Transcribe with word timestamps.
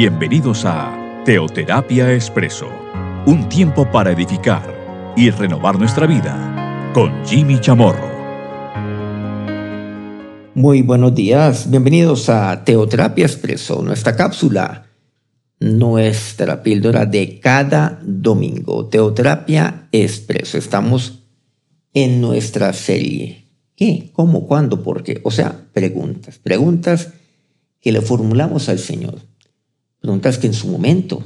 Bienvenidos 0.00 0.64
a 0.64 1.22
Teoterapia 1.24 2.14
Expreso, 2.14 2.68
un 3.26 3.48
tiempo 3.48 3.90
para 3.90 4.12
edificar 4.12 5.12
y 5.16 5.28
renovar 5.30 5.76
nuestra 5.76 6.06
vida 6.06 6.92
con 6.94 7.26
Jimmy 7.26 7.60
Chamorro. 7.60 8.08
Muy 10.54 10.82
buenos 10.82 11.16
días, 11.16 11.68
bienvenidos 11.68 12.28
a 12.28 12.62
Teoterapia 12.62 13.26
Expreso, 13.26 13.82
nuestra 13.82 14.14
cápsula, 14.14 14.86
nuestra 15.58 16.62
píldora 16.62 17.04
de 17.04 17.40
cada 17.40 17.98
domingo. 18.00 18.86
Teoterapia 18.86 19.88
Expreso, 19.90 20.58
estamos 20.58 21.24
en 21.92 22.20
nuestra 22.20 22.72
serie. 22.72 23.46
¿Qué? 23.74 24.10
¿Cómo? 24.12 24.46
¿Cuándo? 24.46 24.80
¿Por 24.84 25.02
qué? 25.02 25.20
O 25.24 25.32
sea, 25.32 25.60
preguntas, 25.72 26.38
preguntas 26.38 27.14
que 27.80 27.90
le 27.90 28.00
formulamos 28.00 28.68
al 28.68 28.78
Señor 28.78 29.18
Preguntas 30.00 30.38
que 30.38 30.46
en 30.46 30.54
su 30.54 30.68
momento 30.68 31.22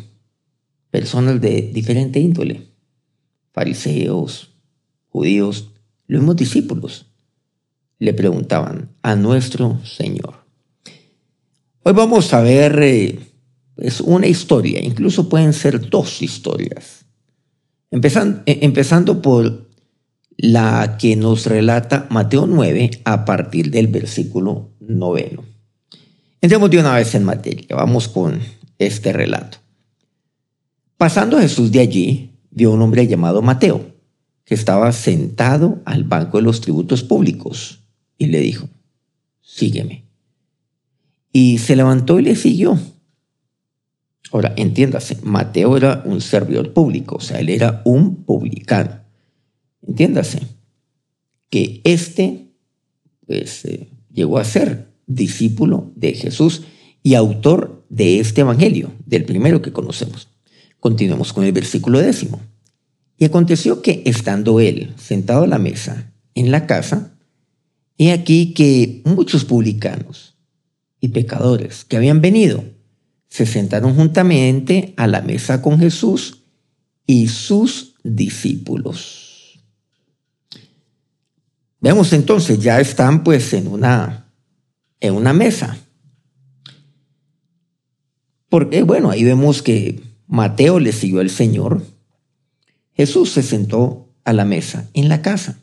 personas 0.90 1.40
de 1.40 1.70
diferente 1.72 2.20
índole, 2.20 2.68
fariseos, 3.52 4.50
judíos, 5.08 5.70
los 6.06 6.20
mismos 6.20 6.36
discípulos, 6.36 7.06
le 7.98 8.14
preguntaban 8.14 8.90
a 9.02 9.14
nuestro 9.16 9.80
Señor. 9.84 10.44
Hoy 11.82 11.92
vamos 11.92 12.32
a 12.34 12.40
ver 12.40 12.78
eh, 12.82 13.18
una 14.04 14.26
historia, 14.26 14.82
incluso 14.82 15.28
pueden 15.28 15.52
ser 15.52 15.88
dos 15.88 16.22
historias. 16.22 17.04
Empezando, 17.90 18.42
eh, 18.46 18.58
empezando 18.62 19.22
por 19.22 19.70
la 20.36 20.96
que 20.98 21.16
nos 21.16 21.46
relata 21.46 22.06
Mateo 22.10 22.46
9 22.46 23.02
a 23.04 23.24
partir 23.24 23.70
del 23.70 23.86
versículo 23.86 24.70
noveno. 24.80 25.44
Entremos 26.40 26.70
de 26.70 26.78
una 26.78 26.96
vez 26.96 27.14
en 27.14 27.24
materia. 27.24 27.76
Vamos 27.76 28.08
con 28.08 28.40
este 28.86 29.12
relato. 29.12 29.58
Pasando 30.96 31.38
Jesús 31.38 31.72
de 31.72 31.80
allí, 31.80 32.38
vio 32.50 32.72
un 32.72 32.82
hombre 32.82 33.06
llamado 33.06 33.42
Mateo, 33.42 33.92
que 34.44 34.54
estaba 34.54 34.92
sentado 34.92 35.80
al 35.84 36.04
banco 36.04 36.38
de 36.38 36.44
los 36.44 36.60
tributos 36.60 37.02
públicos, 37.02 37.80
y 38.18 38.26
le 38.26 38.40
dijo, 38.40 38.68
sígueme. 39.40 40.04
Y 41.32 41.58
se 41.58 41.76
levantó 41.76 42.18
y 42.18 42.22
le 42.22 42.36
siguió. 42.36 42.78
Ahora, 44.30 44.54
entiéndase, 44.56 45.18
Mateo 45.22 45.76
era 45.76 46.02
un 46.06 46.20
servidor 46.20 46.72
público, 46.72 47.16
o 47.16 47.20
sea, 47.20 47.40
él 47.40 47.48
era 47.48 47.82
un 47.84 48.24
publicano. 48.24 49.00
Entiéndase, 49.86 50.40
que 51.50 51.80
este, 51.84 52.52
pues, 53.26 53.64
eh, 53.64 53.88
llegó 54.12 54.38
a 54.38 54.44
ser 54.44 54.92
discípulo 55.06 55.92
de 55.96 56.14
Jesús 56.14 56.62
y 57.02 57.14
autor 57.14 57.81
de 57.92 58.20
este 58.20 58.40
Evangelio, 58.40 58.90
del 59.04 59.26
primero 59.26 59.60
que 59.60 59.70
conocemos. 59.70 60.28
Continuemos 60.80 61.34
con 61.34 61.44
el 61.44 61.52
versículo 61.52 61.98
décimo. 61.98 62.40
Y 63.18 63.26
aconteció 63.26 63.82
que, 63.82 64.02
estando 64.06 64.60
él 64.60 64.94
sentado 64.96 65.44
a 65.44 65.46
la 65.46 65.58
mesa 65.58 66.10
en 66.34 66.50
la 66.50 66.66
casa, 66.66 67.12
he 67.98 68.10
aquí 68.10 68.54
que 68.54 69.02
muchos 69.04 69.44
publicanos 69.44 70.38
y 71.00 71.08
pecadores 71.08 71.84
que 71.84 71.98
habían 71.98 72.22
venido 72.22 72.64
se 73.28 73.44
sentaron 73.44 73.94
juntamente 73.94 74.94
a 74.96 75.06
la 75.06 75.20
mesa 75.20 75.60
con 75.60 75.78
Jesús 75.78 76.44
y 77.06 77.28
sus 77.28 77.96
discípulos. 78.02 79.60
Veamos 81.78 82.14
entonces, 82.14 82.58
ya 82.58 82.80
están 82.80 83.22
pues 83.22 83.52
en 83.52 83.66
una, 83.66 84.32
en 84.98 85.12
una 85.12 85.34
mesa. 85.34 85.76
Porque, 88.52 88.82
bueno, 88.82 89.08
ahí 89.08 89.24
vemos 89.24 89.62
que 89.62 90.02
Mateo 90.26 90.78
le 90.78 90.92
siguió 90.92 91.20
al 91.20 91.30
Señor. 91.30 91.82
Jesús 92.92 93.32
se 93.32 93.42
sentó 93.42 94.14
a 94.24 94.34
la 94.34 94.44
mesa 94.44 94.90
en 94.92 95.08
la 95.08 95.22
casa. 95.22 95.60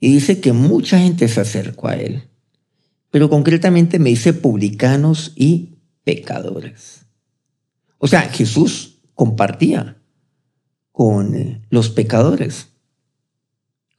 Y 0.00 0.10
dice 0.10 0.40
que 0.40 0.54
mucha 0.54 0.98
gente 0.98 1.28
se 1.28 1.38
acercó 1.38 1.88
a 1.88 1.96
él. 1.96 2.30
Pero 3.10 3.28
concretamente 3.28 3.98
me 3.98 4.08
dice 4.08 4.32
publicanos 4.32 5.34
y 5.36 5.74
pecadores. 6.02 7.04
O 7.98 8.06
sea, 8.06 8.22
Jesús 8.22 9.02
compartía 9.12 9.98
con 10.92 11.34
eh, 11.34 11.60
los 11.68 11.90
pecadores, 11.90 12.68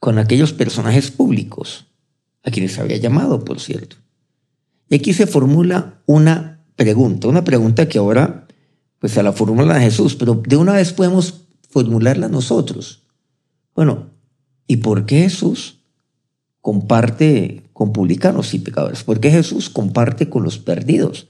con 0.00 0.18
aquellos 0.18 0.52
personajes 0.52 1.12
públicos, 1.12 1.86
a 2.42 2.50
quienes 2.50 2.76
había 2.80 2.96
llamado, 2.96 3.44
por 3.44 3.60
cierto. 3.60 3.98
Y 4.88 4.96
aquí 4.96 5.12
se 5.12 5.28
formula 5.28 6.02
una 6.06 6.51
pregunta, 6.82 7.28
una 7.28 7.44
pregunta 7.44 7.88
que 7.88 7.98
ahora 7.98 8.48
pues 8.98 9.16
a 9.16 9.22
la 9.22 9.32
fórmula 9.32 9.74
de 9.74 9.80
Jesús, 9.80 10.16
pero 10.16 10.42
de 10.46 10.56
una 10.56 10.72
vez 10.74 10.92
podemos 10.92 11.44
formularla 11.70 12.28
nosotros. 12.28 13.04
Bueno, 13.74 14.10
¿y 14.66 14.78
por 14.78 15.06
qué 15.06 15.22
Jesús 15.22 15.84
comparte 16.60 17.68
con 17.72 17.92
publicanos 17.92 18.54
y 18.54 18.58
pecadores? 18.58 19.04
¿Por 19.04 19.20
qué 19.20 19.30
Jesús 19.30 19.70
comparte 19.70 20.28
con 20.28 20.42
los 20.42 20.58
perdidos? 20.58 21.28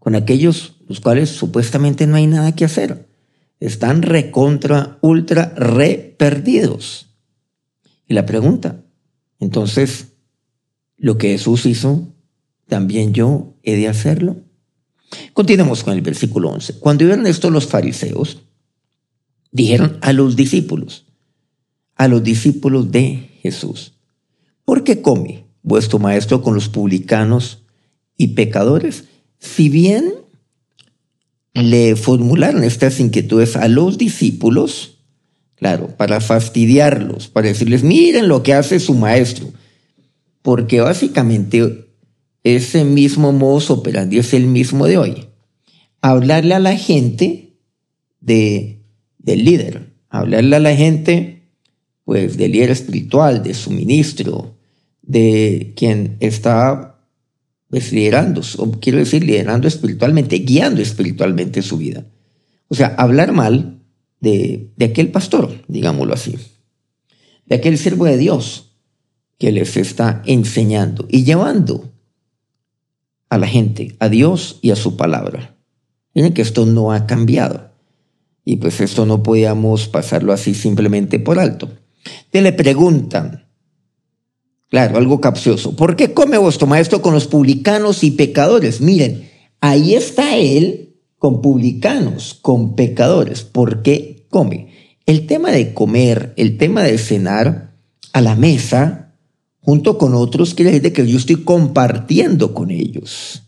Con 0.00 0.16
aquellos 0.16 0.76
los 0.88 1.00
cuales 1.00 1.30
supuestamente 1.30 2.08
no 2.08 2.16
hay 2.16 2.26
nada 2.26 2.54
que 2.56 2.64
hacer. 2.64 3.08
Están 3.60 4.02
recontra, 4.02 4.98
ultra, 5.00 5.52
re 5.56 6.16
perdidos. 6.18 7.10
Y 8.08 8.14
la 8.14 8.26
pregunta, 8.26 8.82
entonces, 9.38 10.14
¿lo 10.96 11.16
que 11.16 11.30
Jesús 11.30 11.66
hizo, 11.66 12.12
también 12.66 13.14
yo 13.14 13.54
he 13.62 13.76
de 13.76 13.88
hacerlo? 13.88 14.36
Continuemos 15.32 15.82
con 15.82 15.94
el 15.94 16.02
versículo 16.02 16.50
11. 16.50 16.78
Cuando 16.78 17.04
vieron 17.04 17.26
esto 17.26 17.50
los 17.50 17.66
fariseos, 17.66 18.42
dijeron 19.52 19.98
a 20.02 20.12
los 20.12 20.36
discípulos, 20.36 21.06
a 21.96 22.08
los 22.08 22.22
discípulos 22.22 22.90
de 22.90 23.30
Jesús, 23.42 23.94
¿por 24.64 24.84
qué 24.84 25.02
come 25.02 25.46
vuestro 25.62 25.98
maestro 25.98 26.42
con 26.42 26.54
los 26.54 26.68
publicanos 26.68 27.62
y 28.16 28.28
pecadores? 28.28 29.04
Si 29.38 29.68
bien 29.68 30.14
le 31.54 31.96
formularon 31.96 32.64
estas 32.64 33.00
inquietudes 33.00 33.56
a 33.56 33.68
los 33.68 33.98
discípulos, 33.98 34.98
claro, 35.56 35.88
para 35.96 36.20
fastidiarlos, 36.20 37.28
para 37.28 37.48
decirles, 37.48 37.82
miren 37.82 38.28
lo 38.28 38.42
que 38.42 38.54
hace 38.54 38.78
su 38.78 38.94
maestro, 38.94 39.52
porque 40.42 40.80
básicamente 40.80 41.89
ese 42.44 42.84
mismo 42.84 43.32
modus 43.32 43.70
operandi 43.70 44.18
es 44.18 44.34
el 44.34 44.46
mismo 44.46 44.86
de 44.86 44.98
hoy. 44.98 45.26
Hablarle 46.00 46.54
a 46.54 46.58
la 46.58 46.76
gente 46.76 47.56
de, 48.20 48.82
del 49.18 49.44
líder, 49.44 49.92
hablarle 50.08 50.56
a 50.56 50.60
la 50.60 50.74
gente 50.74 51.42
pues 52.04 52.36
del 52.36 52.52
líder 52.52 52.70
espiritual, 52.70 53.42
de 53.42 53.54
su 53.54 53.70
ministro, 53.70 54.56
de 55.02 55.72
quien 55.76 56.16
está 56.20 56.98
pues, 57.68 57.92
liderando, 57.92 58.42
o 58.58 58.70
quiero 58.72 58.98
decir, 58.98 59.22
liderando 59.24 59.68
espiritualmente, 59.68 60.38
guiando 60.38 60.82
espiritualmente 60.82 61.62
su 61.62 61.76
vida. 61.76 62.04
O 62.68 62.74
sea, 62.74 62.88
hablar 62.98 63.32
mal 63.32 63.80
de, 64.20 64.70
de 64.76 64.84
aquel 64.86 65.10
pastor, 65.10 65.62
digámoslo 65.68 66.14
así, 66.14 66.36
de 67.46 67.56
aquel 67.56 67.78
siervo 67.78 68.06
de 68.06 68.16
Dios 68.16 68.72
que 69.38 69.52
les 69.52 69.76
está 69.76 70.22
enseñando 70.26 71.06
y 71.08 71.24
llevando 71.24 71.92
a 73.30 73.38
la 73.38 73.46
gente, 73.46 73.96
a 74.00 74.08
Dios 74.08 74.58
y 74.60 74.72
a 74.72 74.76
su 74.76 74.96
palabra. 74.96 75.56
Miren 76.14 76.34
que 76.34 76.42
esto 76.42 76.66
no 76.66 76.92
ha 76.92 77.06
cambiado. 77.06 77.70
Y 78.44 78.56
pues 78.56 78.80
esto 78.80 79.06
no 79.06 79.22
podíamos 79.22 79.86
pasarlo 79.86 80.32
así 80.32 80.54
simplemente 80.54 81.18
por 81.20 81.38
alto. 81.38 81.70
Te 82.30 82.42
le 82.42 82.52
preguntan, 82.52 83.46
claro, 84.68 84.96
algo 84.96 85.20
capcioso, 85.20 85.76
¿por 85.76 85.94
qué 85.94 86.12
come 86.12 86.38
vuestro 86.38 86.66
maestro 86.66 87.00
con 87.00 87.14
los 87.14 87.26
publicanos 87.26 88.02
y 88.02 88.10
pecadores? 88.10 88.80
Miren, 88.80 89.30
ahí 89.60 89.94
está 89.94 90.36
él 90.36 90.96
con 91.18 91.42
publicanos, 91.42 92.34
con 92.34 92.74
pecadores. 92.74 93.42
¿Por 93.42 93.82
qué 93.82 94.26
come? 94.30 94.98
El 95.06 95.26
tema 95.26 95.52
de 95.52 95.74
comer, 95.74 96.32
el 96.36 96.56
tema 96.56 96.82
de 96.82 96.98
cenar 96.98 97.76
a 98.12 98.20
la 98.20 98.34
mesa, 98.34 99.09
junto 99.60 99.98
con 99.98 100.14
otros, 100.14 100.54
quiere 100.54 100.72
decir 100.72 100.92
que 100.92 101.06
yo 101.06 101.18
estoy 101.18 101.44
compartiendo 101.44 102.54
con 102.54 102.70
ellos. 102.70 103.42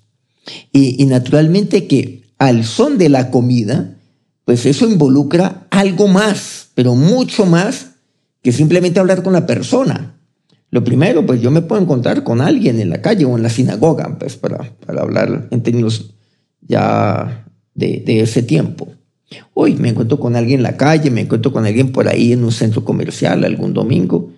Y, 0.73 1.03
y 1.03 1.07
naturalmente 1.07 1.87
que 1.87 2.23
al 2.39 2.65
son 2.65 2.99
de 2.99 3.09
la 3.09 3.31
comida, 3.31 3.97
pues 4.45 4.67
eso 4.67 4.89
involucra 4.89 5.67
algo 5.71 6.09
más, 6.09 6.71
pero 6.75 6.95
mucho 6.95 7.47
más 7.47 7.93
que 8.43 8.53
simplemente 8.53 9.01
hablar 9.01 9.23
con 9.23 9.33
la 9.33 9.47
persona. 9.47 10.19
Lo 10.71 10.83
primero, 10.83 11.25
pues 11.27 11.41
yo 11.41 11.51
me 11.51 11.63
puedo 11.63 11.83
encontrar 11.83 12.25
con 12.25 12.41
alguien 12.41 12.81
en 12.81 12.89
la 12.89 13.03
calle 13.03 13.27
o 13.27 13.37
en 13.37 13.43
la 13.43 13.51
sinagoga, 13.51 14.17
pues 14.19 14.37
para, 14.37 14.73
para 14.87 15.03
hablar 15.03 15.49
en 15.51 15.63
términos 15.63 16.15
ya 16.63 17.47
de, 17.75 18.03
de, 18.05 18.21
ese 18.21 18.43
tiempo. 18.43 18.89
Hoy 19.53 19.77
me 19.77 19.91
encuentro 19.91 20.19
con 20.19 20.35
alguien 20.35 20.61
en 20.61 20.65
la 20.65 20.77
calle, 20.77 21.11
me 21.11 21.21
encuentro 21.21 21.53
con 21.53 21.67
alguien 21.67 21.93
por 21.93 22.09
ahí 22.09 22.33
en 22.33 22.43
un 22.43 22.53
centro 22.53 22.85
comercial 22.85 23.45
algún 23.45 23.75
domingo, 23.75 24.31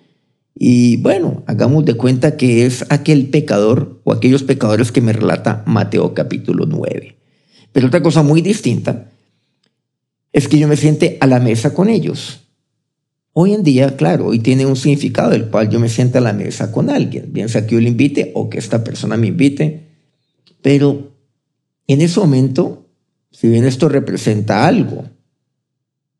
y 0.57 0.97
bueno, 0.97 1.43
hagamos 1.47 1.83
de 1.83 1.95
cuenta 1.95 2.37
que 2.37 2.65
es 2.65 2.85
aquel 2.89 3.27
pecador 3.27 3.99
o 4.05 4.13
aquellos 4.13 4.43
pecadores 4.43 4.93
que 4.93 5.01
me 5.01 5.11
relata 5.11 5.63
Mateo 5.65 6.13
capítulo 6.13 6.65
9. 6.65 7.17
Pero 7.73 7.87
otra 7.87 8.01
cosa 8.01 8.23
muy 8.23 8.41
distinta 8.41 9.11
es 10.31 10.47
que 10.47 10.57
yo 10.57 10.69
me 10.69 10.77
siente 10.77 11.17
a 11.19 11.27
la 11.27 11.41
mesa 11.41 11.73
con 11.73 11.89
ellos. 11.89 12.39
Hoy 13.33 13.53
en 13.53 13.63
día, 13.63 13.97
claro, 13.97 14.27
hoy 14.27 14.39
tiene 14.39 14.65
un 14.65 14.77
significado 14.77 15.31
del 15.31 15.49
cual 15.49 15.69
yo 15.69 15.77
me 15.77 15.89
siento 15.89 16.19
a 16.19 16.21
la 16.21 16.31
mesa 16.31 16.71
con 16.71 16.89
alguien, 16.89 17.33
bien 17.33 17.49
sea 17.49 17.67
que 17.67 17.75
yo 17.75 17.81
le 17.81 17.89
invite 17.89 18.31
o 18.33 18.49
que 18.49 18.57
esta 18.57 18.81
persona 18.81 19.17
me 19.17 19.27
invite, 19.27 19.87
pero 20.61 21.11
en 21.87 21.99
ese 21.99 22.17
momento, 22.21 22.87
si 23.29 23.49
bien 23.49 23.65
esto 23.65 23.89
representa 23.89 24.65
algo, 24.65 25.03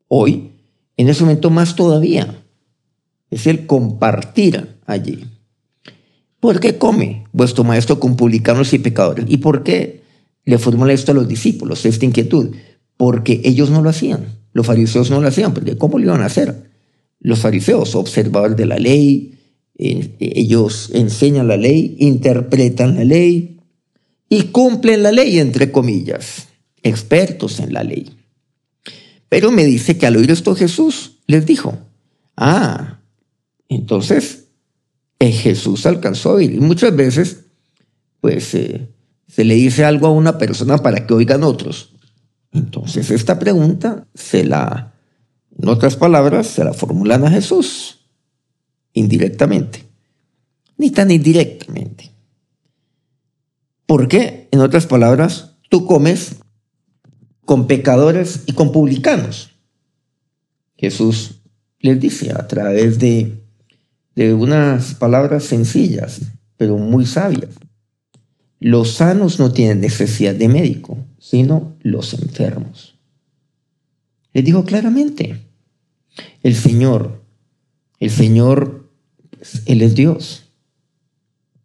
hoy, 0.08 0.52
en 0.98 1.08
ese 1.08 1.22
momento 1.22 1.48
más 1.48 1.74
todavía, 1.74 2.45
es 3.30 3.46
el 3.46 3.66
compartir 3.66 4.78
allí. 4.86 5.24
¿Por 6.40 6.60
qué 6.60 6.78
come 6.78 7.24
vuestro 7.32 7.64
maestro 7.64 7.98
con 7.98 8.16
publicanos 8.16 8.72
y 8.72 8.78
pecadores? 8.78 9.26
¿Y 9.28 9.38
por 9.38 9.62
qué 9.62 10.02
le 10.44 10.58
formula 10.58 10.92
esto 10.92 11.12
a 11.12 11.14
los 11.14 11.26
discípulos, 11.26 11.84
esta 11.86 12.04
inquietud? 12.04 12.54
Porque 12.96 13.40
ellos 13.44 13.70
no 13.70 13.82
lo 13.82 13.90
hacían, 13.90 14.38
los 14.52 14.66
fariseos 14.66 15.10
no 15.10 15.20
lo 15.20 15.28
hacían, 15.28 15.52
porque 15.52 15.76
¿cómo 15.76 15.98
lo 15.98 16.04
iban 16.04 16.22
a 16.22 16.26
hacer? 16.26 16.70
Los 17.20 17.40
fariseos, 17.40 17.94
observadores 17.94 18.56
de 18.56 18.66
la 18.66 18.78
ley, 18.78 19.38
ellos 19.78 20.90
enseñan 20.94 21.48
la 21.48 21.56
ley, 21.56 21.96
interpretan 21.98 22.96
la 22.96 23.04
ley 23.04 23.60
y 24.28 24.44
cumplen 24.44 25.02
la 25.02 25.12
ley, 25.12 25.38
entre 25.38 25.70
comillas, 25.72 26.48
expertos 26.82 27.60
en 27.60 27.72
la 27.72 27.82
ley. 27.82 28.16
Pero 29.28 29.50
me 29.50 29.64
dice 29.64 29.98
que 29.98 30.06
al 30.06 30.16
oír 30.16 30.30
esto 30.30 30.54
Jesús 30.54 31.18
les 31.26 31.44
dijo, 31.46 31.78
ah, 32.36 33.00
entonces 33.68 34.48
eh, 35.18 35.32
Jesús 35.32 35.86
alcanzó 35.86 36.30
a 36.30 36.34
oír. 36.34 36.54
Y 36.54 36.60
muchas 36.60 36.94
veces, 36.94 37.44
pues, 38.20 38.54
eh, 38.54 38.88
se 39.28 39.44
le 39.44 39.54
dice 39.54 39.84
algo 39.84 40.06
a 40.06 40.12
una 40.12 40.38
persona 40.38 40.78
para 40.78 41.06
que 41.06 41.14
oigan 41.14 41.42
otros. 41.42 41.92
Entonces 42.52 43.10
esta 43.10 43.38
pregunta 43.38 44.06
se 44.14 44.44
la 44.44 44.94
en 45.58 45.68
otras 45.68 45.96
palabras, 45.96 46.46
se 46.46 46.64
la 46.64 46.74
formulan 46.74 47.24
a 47.24 47.30
Jesús 47.30 48.00
indirectamente, 48.92 49.84
ni 50.76 50.90
tan 50.90 51.10
indirectamente. 51.10 52.10
¿Por 53.86 54.08
qué? 54.08 54.48
En 54.50 54.60
otras 54.60 54.86
palabras, 54.86 55.56
tú 55.70 55.86
comes 55.86 56.36
con 57.44 57.66
pecadores 57.66 58.42
y 58.46 58.52
con 58.52 58.72
publicanos. 58.72 59.52
Jesús 60.76 61.42
les 61.78 62.00
dice 62.00 62.32
a 62.32 62.46
través 62.46 62.98
de, 62.98 63.42
de 64.16 64.32
unas 64.32 64.94
palabras 64.94 65.44
sencillas, 65.44 66.22
pero 66.56 66.78
muy 66.78 67.04
sabias. 67.04 67.50
Los 68.58 68.94
sanos 68.94 69.38
no 69.38 69.52
tienen 69.52 69.80
necesidad 69.80 70.34
de 70.34 70.48
médico, 70.48 70.96
sino 71.18 71.76
los 71.82 72.14
enfermos. 72.14 72.98
Les 74.32 74.44
dijo 74.44 74.64
claramente, 74.64 75.46
el 76.42 76.54
Señor, 76.54 77.22
el 78.00 78.10
Señor, 78.10 78.90
pues, 79.30 79.62
Él 79.66 79.82
es 79.82 79.94
Dios. 79.94 80.50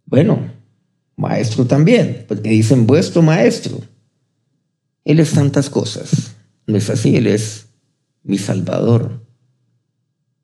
Bueno, 0.05 0.51
maestro 1.15 1.65
también, 1.65 2.25
porque 2.27 2.49
dicen 2.49 2.85
vuestro 2.85 3.21
maestro. 3.21 3.79
Él 5.05 5.21
es 5.21 5.31
tantas 5.31 5.69
cosas. 5.69 6.35
No 6.67 6.75
es 6.75 6.89
así, 6.89 7.15
Él 7.15 7.27
es 7.27 7.67
mi 8.23 8.37
Salvador, 8.37 9.25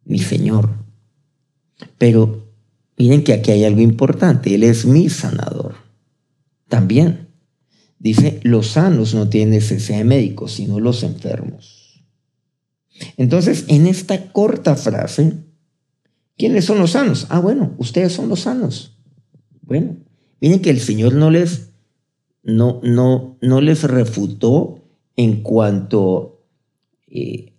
mi 0.06 0.19
Señor. 0.19 0.77
Pero 1.98 2.48
miren 2.98 3.24
que 3.24 3.34
aquí 3.34 3.52
hay 3.52 3.64
algo 3.64 3.82
importante, 3.82 4.56
Él 4.56 4.64
es 4.64 4.86
mi 4.86 5.10
sanador. 5.10 5.76
También. 6.68 7.28
Dice, 8.00 8.40
los 8.44 8.68
sanos 8.68 9.16
no 9.16 9.28
tienen 9.28 9.52
necesidad 9.52 9.98
de 9.98 10.04
médicos, 10.04 10.54
sino 10.54 10.80
los 10.80 11.02
enfermos. 11.02 12.04
Entonces, 13.18 13.66
en 13.68 13.88
esta 13.88 14.32
corta 14.32 14.76
frase, 14.76 15.34
¿quiénes 16.38 16.66
son 16.66 16.80
los 16.80 16.92
sanos? 16.92 17.26
Ah, 17.30 17.40
bueno, 17.40 17.74
ustedes 17.78 18.14
son 18.14 18.30
los 18.30 18.42
sanos. 18.42 18.98
Bueno, 19.62 19.98
miren 20.40 20.62
que 20.62 20.70
el 20.70 20.80
Señor 20.80 21.14
no 21.14 21.32
les, 21.32 21.70
no, 22.44 22.80
no, 22.84 23.38
no 23.42 23.62
les 23.62 23.84
refutó 23.84 24.84
en 25.16 25.42
cuanto, 25.42 26.44
eh, 27.08 27.54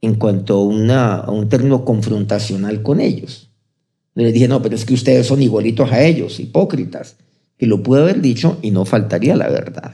en 0.00 0.14
cuanto 0.16 0.70
a, 0.70 1.30
un 1.30 1.48
término 1.48 1.84
confrontacional 1.84 2.82
con 2.82 3.00
ellos. 3.00 3.53
Le 4.14 4.32
dije, 4.32 4.48
no, 4.48 4.62
pero 4.62 4.76
es 4.76 4.84
que 4.84 4.94
ustedes 4.94 5.26
son 5.26 5.42
igualitos 5.42 5.90
a 5.90 6.02
ellos, 6.02 6.38
hipócritas, 6.38 7.16
que 7.56 7.66
lo 7.66 7.82
pude 7.82 8.02
haber 8.02 8.20
dicho 8.20 8.58
y 8.62 8.70
no 8.70 8.84
faltaría 8.84 9.36
la 9.36 9.48
verdad. 9.48 9.92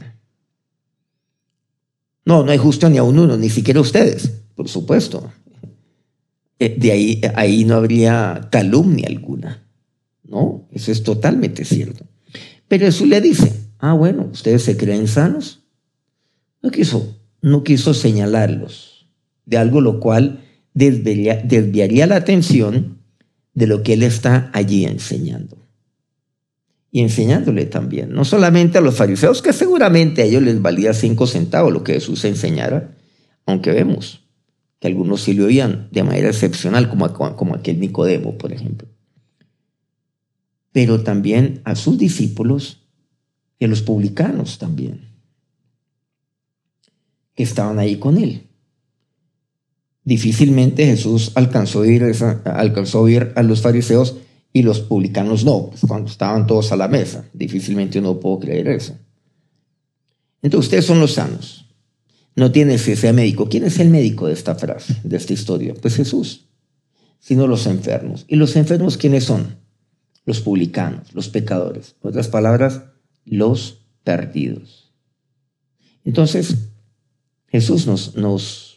No, 2.24 2.44
no 2.44 2.52
hay 2.52 2.58
justo 2.58 2.88
ni 2.90 2.98
a 2.98 3.02
un 3.02 3.18
uno, 3.18 3.36
ni 3.36 3.48
siquiera 3.48 3.80
ustedes 3.80 4.40
por 4.60 4.68
supuesto. 4.68 5.32
Eh, 6.58 6.76
de 6.78 6.92
ahí, 6.92 7.22
ahí 7.34 7.64
no 7.64 7.76
habría 7.76 8.48
calumnia 8.52 9.06
alguna. 9.08 9.66
No, 10.22 10.68
eso 10.70 10.92
es 10.92 11.02
totalmente 11.02 11.64
cierto. 11.64 12.04
Pero 12.68 12.84
Jesús 12.84 13.08
le 13.08 13.22
dice, 13.22 13.70
ah, 13.78 13.94
bueno, 13.94 14.28
ustedes 14.30 14.62
se 14.64 14.76
creen 14.76 15.08
sanos. 15.08 15.62
No 16.60 16.70
quiso, 16.70 17.16
no 17.40 17.64
quiso 17.64 17.94
señalarlos 17.94 19.08
de 19.46 19.56
algo 19.56 19.80
lo 19.80 19.98
cual 19.98 20.44
desviaría 20.74 22.06
la 22.06 22.16
atención 22.16 22.98
de 23.54 23.66
lo 23.66 23.82
que 23.82 23.94
él 23.94 24.02
está 24.02 24.50
allí 24.52 24.84
enseñando. 24.84 25.58
Y 26.92 27.00
enseñándole 27.00 27.66
también, 27.66 28.12
no 28.12 28.24
solamente 28.24 28.78
a 28.78 28.80
los 28.80 28.96
fariseos, 28.96 29.42
que 29.42 29.52
seguramente 29.52 30.22
a 30.22 30.24
ellos 30.24 30.42
les 30.42 30.60
valía 30.60 30.92
cinco 30.92 31.26
centavos 31.26 31.72
lo 31.72 31.84
que 31.84 31.94
Jesús 31.94 32.24
enseñara, 32.24 32.96
aunque 33.46 33.70
vemos 33.70 34.24
que 34.80 34.88
algunos 34.88 35.20
sí 35.20 35.34
lo 35.34 35.44
oían 35.44 35.88
de 35.92 36.02
manera 36.02 36.28
excepcional, 36.28 36.88
como, 36.88 37.12
como 37.12 37.54
aquel 37.54 37.78
Nicodemo, 37.78 38.38
por 38.38 38.52
ejemplo. 38.52 38.88
Pero 40.72 41.02
también 41.02 41.60
a 41.64 41.76
sus 41.76 41.98
discípulos 41.98 42.86
y 43.58 43.66
a 43.66 43.68
los 43.68 43.82
publicanos 43.82 44.58
también, 44.58 45.10
que 47.34 47.42
estaban 47.42 47.78
ahí 47.78 47.96
con 47.96 48.16
él. 48.16 48.49
Difícilmente 50.04 50.86
Jesús 50.86 51.32
alcanzó 51.34 51.82
a 51.82 51.86
ir, 51.86 52.04
alcanzó 52.44 52.98
a, 52.98 53.02
oír 53.02 53.32
a 53.36 53.42
los 53.42 53.60
fariseos 53.60 54.16
y 54.52 54.62
los 54.62 54.80
publicanos 54.80 55.44
no, 55.44 55.68
pues 55.70 55.82
cuando 55.86 56.10
estaban 56.10 56.46
todos 56.46 56.72
a 56.72 56.76
la 56.76 56.88
mesa. 56.88 57.24
Difícilmente 57.32 57.98
uno 57.98 58.18
puede 58.18 58.46
creer 58.46 58.68
eso. 58.68 58.94
Entonces 60.42 60.66
ustedes 60.66 60.86
son 60.86 61.00
los 61.00 61.14
sanos 61.14 61.60
no 62.40 62.52
tiene 62.52 62.76
que 62.76 62.96
sea 62.96 63.12
médico. 63.12 63.48
¿Quién 63.48 63.64
es 63.64 63.78
el 63.78 63.90
médico 63.90 64.26
de 64.26 64.32
esta 64.32 64.54
frase, 64.54 64.96
de 65.04 65.16
esta 65.16 65.32
historia? 65.32 65.74
Pues 65.74 65.96
Jesús, 65.96 66.46
sino 67.18 67.46
los 67.46 67.66
enfermos. 67.66 68.24
¿Y 68.28 68.36
los 68.36 68.56
enfermos 68.56 68.96
quiénes 68.96 69.24
son? 69.24 69.56
Los 70.24 70.40
publicanos, 70.40 71.14
los 71.14 71.28
pecadores. 71.28 71.96
En 72.02 72.08
otras 72.08 72.28
palabras, 72.28 72.82
los 73.24 73.86
perdidos. 74.04 74.92
Entonces, 76.04 76.56
Jesús 77.48 77.86
nos, 77.86 78.16
nos, 78.16 78.69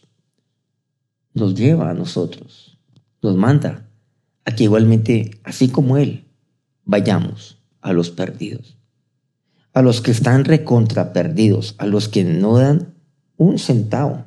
nos 1.34 1.54
lleva 1.54 1.90
a 1.90 1.94
nosotros, 1.94 2.78
nos 3.20 3.36
manda 3.36 3.90
a 4.44 4.54
que 4.54 4.64
igualmente, 4.64 5.32
así 5.42 5.68
como 5.68 5.96
Él, 5.96 6.24
vayamos 6.84 7.58
a 7.80 7.92
los 7.92 8.10
perdidos, 8.10 8.78
a 9.72 9.82
los 9.82 10.00
que 10.00 10.12
están 10.12 10.44
recontra 10.44 11.12
perdidos, 11.12 11.74
a 11.78 11.86
los 11.86 12.08
que 12.08 12.24
no 12.24 12.56
dan 12.56 12.94
un 13.36 13.58
centavo 13.58 14.24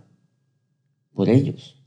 por 1.13 1.29
ellos. 1.29 1.81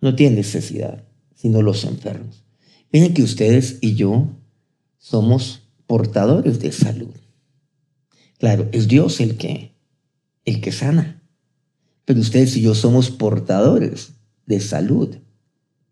No 0.00 0.14
tienen 0.14 0.36
necesidad, 0.36 1.04
sino 1.34 1.62
los 1.62 1.84
enfermos. 1.84 2.44
Miren 2.92 3.14
que 3.14 3.22
ustedes 3.22 3.78
y 3.80 3.94
yo 3.94 4.28
somos 4.98 5.62
portadores 5.86 6.60
de 6.60 6.72
salud. 6.72 7.14
Claro, 8.38 8.68
es 8.72 8.88
Dios 8.88 9.20
el 9.20 9.36
que, 9.36 9.74
el 10.44 10.60
que 10.60 10.72
sana. 10.72 11.15
Pero 12.06 12.20
ustedes 12.20 12.56
y 12.56 12.62
yo 12.62 12.74
somos 12.74 13.10
portadores 13.10 14.14
de 14.46 14.60
salud. 14.60 15.16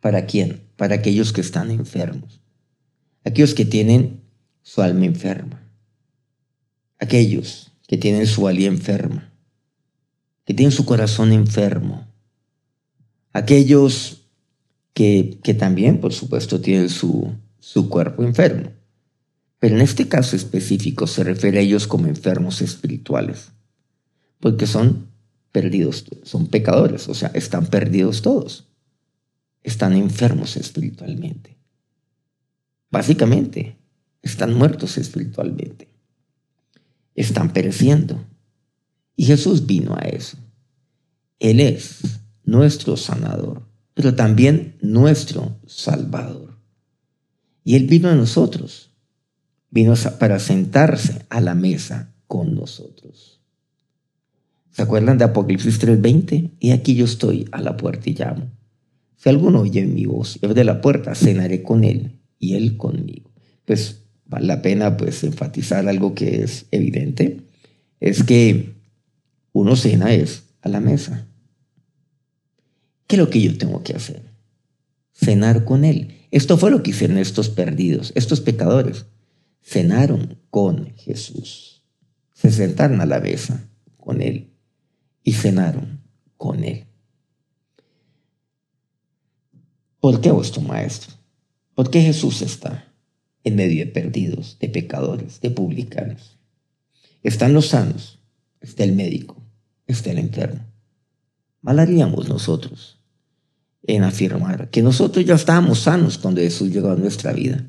¿Para 0.01 0.25
quién? 0.25 0.63
Para 0.77 0.95
aquellos 0.95 1.35
que 1.35 1.43
están 1.43 1.71
enfermos. 1.71 2.41
Aquellos 3.25 3.53
que 3.53 3.67
tienen 3.67 4.23
su 4.63 4.81
alma 4.81 5.05
enferma. 5.05 5.63
Aquellos 6.99 7.73
que 7.87 7.99
tienen 7.99 8.27
su 8.27 8.49
alma 8.49 8.63
enferma 8.63 9.35
que 10.45 10.55
tienen 10.55 10.73
su 10.73 10.85
corazón 10.85 11.33
enfermo, 11.33 12.07
aquellos 13.33 14.29
que, 14.93 15.41
que 15.43 15.55
también, 15.55 16.01
por 16.01 16.13
supuesto, 16.13 16.61
tienen 16.61 16.91
su, 16.91 17.33
su 17.59 17.89
cuerpo 17.89 18.23
enfermo. 18.23 18.71
Pero 19.59 19.77
en 19.77 19.83
este 19.83 20.09
caso 20.09 20.37
específico 20.37 21.07
se 21.07 21.25
refiere 21.25 21.59
a 21.59 21.63
ellos 21.63 21.87
como 21.87 22.07
enfermos 22.07 22.61
espirituales, 22.61 23.53
porque 24.39 24.67
son 24.67 25.09
perdidos, 25.55 26.05
son 26.25 26.49
pecadores, 26.49 27.09
o 27.09 27.15
sea, 27.15 27.31
están 27.33 27.67
perdidos 27.67 28.23
todos, 28.23 28.67
están 29.63 29.93
enfermos 29.93 30.57
espiritualmente. 30.57 31.57
Básicamente, 32.91 33.79
están 34.21 34.53
muertos 34.53 34.99
espiritualmente, 34.99 35.95
están 37.15 37.53
pereciendo 37.53 38.27
Y 39.15 39.27
Jesús 39.27 39.65
vino 39.65 39.95
a 39.95 40.01
eso. 40.09 40.37
Él 41.39 41.61
es 41.61 42.01
nuestro 42.43 42.97
sanador, 42.97 43.63
pero 43.95 44.13
también 44.13 44.77
nuestro 44.81 45.61
salvador. 45.67 46.59
Y 47.63 47.77
Él 47.77 47.87
vino 47.87 48.09
a 48.09 48.17
nosotros, 48.17 48.91
vino 49.71 49.95
para 50.19 50.41
sentarse 50.41 51.27
a 51.29 51.41
la 51.41 51.55
mesa 51.55 52.13
con 52.27 52.57
nosotros. 52.57 53.34
¿Se 54.75 54.83
acuerdan 54.83 55.19
de 55.19 55.25
Apocalipsis 55.25 55.79
3:20? 55.79 56.51
Y 56.59 56.73
aquí 56.73 56.97
yo 56.97 57.05
estoy 57.05 57.47
a 57.53 57.61
la 57.61 57.77
puerta 57.77 58.11
y 58.11 58.15
llamo. 58.15 58.51
Si 59.17 59.29
alguno 59.29 59.61
oye 59.61 59.87
mi 59.87 60.05
voz 60.05 60.37
y 60.43 60.47
abre 60.47 60.65
la 60.65 60.81
puerta, 60.81 61.15
cenaré 61.15 61.63
con 61.63 61.85
él 61.85 62.19
y 62.41 62.55
él 62.55 62.77
conmigo. 62.77 63.31
Pues 63.65 64.03
vale 64.27 64.47
la 64.47 64.63
pena 64.63 64.97
pues 64.97 65.23
enfatizar 65.23 65.89
algo 65.89 66.17
que 66.17 66.43
es 66.43 66.67
evidente, 66.73 67.43
es 68.01 68.25
que 68.25 68.75
uno 69.53 69.77
cena 69.77 70.13
es 70.13 70.43
a 70.61 70.69
la 70.69 70.81
mesa. 70.81 71.29
¿Qué 73.07 73.15
es 73.15 73.21
lo 73.21 73.31
que 73.31 73.43
yo 73.43 73.57
tengo 73.57 73.85
que 73.85 73.95
hacer? 73.95 74.23
Cenar 75.13 75.65
con 75.65 75.85
él. 75.85 76.27
Esto 76.33 76.59
fue 76.59 76.73
lo 76.73 76.83
que 76.83 76.91
hicieron 76.91 77.19
estos 77.19 77.49
perdidos, 77.49 78.11
estos 78.17 78.41
pecadores. 78.41 79.07
Cenaron 79.63 80.41
con 80.51 80.97
Jesús. 80.97 81.85
Se 82.33 82.51
sentaron 82.51 83.01
a 83.01 83.07
la 83.07 83.21
mesa 83.21 83.71
con 83.99 84.21
él 84.21 84.51
y 85.25 85.33
cenaron 85.33 86.01
con 86.37 86.63
él. 86.63 86.85
¿Por 89.99 90.21
qué 90.21 90.31
vuestro 90.31 90.61
maestro? 90.61 91.15
¿Por 91.75 91.91
qué 91.91 92.03
Jesús 92.03 92.43
está 92.43 92.93
en 93.43 93.57
medio 93.57 93.85
de 93.85 93.91
perdidos, 93.91 94.59
de 94.61 94.69
pecadores, 94.69 95.41
de 95.41 95.51
publicanos? 95.51 96.39
Están 97.23 97.55
los 97.55 97.69
sanos, 97.69 98.21
está 98.61 98.85
el 98.85 98.93
médico, 98.93 99.43
está 99.87 100.11
el 100.11 100.19
enfermo. 100.19 100.61
Mal 101.63 101.79
haríamos 101.79 102.29
nosotros 102.29 103.01
en 103.83 104.03
afirmar 104.03 104.69
que 104.69 104.83
nosotros 104.83 105.25
ya 105.25 105.35
estábamos 105.35 105.81
sanos 105.81 106.19
cuando 106.19 106.43
Jesús 106.43 106.71
llegó 106.71 106.91
a 106.91 106.97
nuestra 106.97 107.33
vida. 107.33 107.65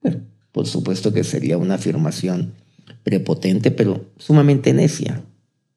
Bueno, 0.00 0.22
por 0.52 0.66
supuesto 0.66 1.12
que 1.12 1.24
sería 1.24 1.58
una 1.58 1.74
afirmación 1.74 2.54
prepotente, 3.02 3.70
pero 3.70 4.12
sumamente 4.16 4.72
necia, 4.72 5.22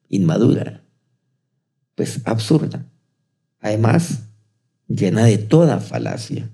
inmadura, 0.08 0.83
pues 1.94 2.20
absurda. 2.24 2.86
Además, 3.60 4.24
llena 4.88 5.24
de 5.24 5.38
toda 5.38 5.80
falacia. 5.80 6.50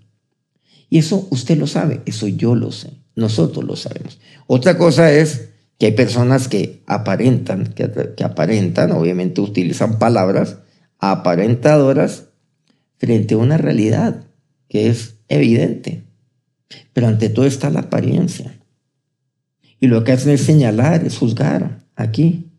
Y 0.88 0.98
eso 0.98 1.28
usted 1.30 1.56
lo 1.56 1.66
sabe, 1.66 2.02
eso 2.06 2.26
yo 2.28 2.54
lo 2.54 2.72
sé, 2.72 2.90
nosotros 3.14 3.64
lo 3.64 3.76
sabemos. 3.76 4.18
Otra 4.46 4.76
cosa 4.76 5.12
es 5.12 5.50
que 5.78 5.86
hay 5.86 5.92
personas 5.92 6.48
que 6.48 6.82
aparentan, 6.86 7.72
que, 7.72 8.24
aparentan, 8.24 8.92
obviamente 8.92 9.40
utilizan 9.40 9.98
palabras 9.98 10.58
aparentadoras 10.98 12.24
frente 12.98 13.34
a 13.34 13.38
una 13.38 13.56
realidad 13.56 14.24
que 14.68 14.88
es 14.88 15.14
evidente. 15.28 16.04
Pero 16.92 17.06
ante 17.06 17.30
todo 17.30 17.46
está 17.46 17.70
la 17.70 17.80
apariencia. 17.80 18.60
Y 19.80 19.86
lo 19.86 20.04
que 20.04 20.12
hacen 20.12 20.32
es 20.32 20.42
señalar, 20.42 21.04
es 21.04 21.16
juzgar 21.16 21.86
aquí. 21.96 22.49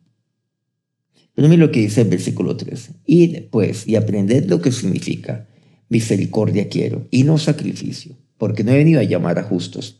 Pero 1.41 1.57
lo 1.57 1.71
que 1.71 1.79
dice 1.79 2.01
el 2.01 2.09
versículo 2.09 2.55
13. 2.55 2.91
Y 3.03 3.27
después, 3.27 3.87
y 3.87 3.95
aprended 3.95 4.47
lo 4.47 4.61
que 4.61 4.71
significa 4.71 5.47
misericordia 5.89 6.69
quiero 6.69 7.07
y 7.09 7.23
no 7.23 7.39
sacrificio, 7.39 8.15
porque 8.37 8.63
no 8.63 8.71
he 8.71 8.77
venido 8.77 8.99
a 8.99 9.05
llamar 9.05 9.39
a 9.39 9.43
justos, 9.43 9.97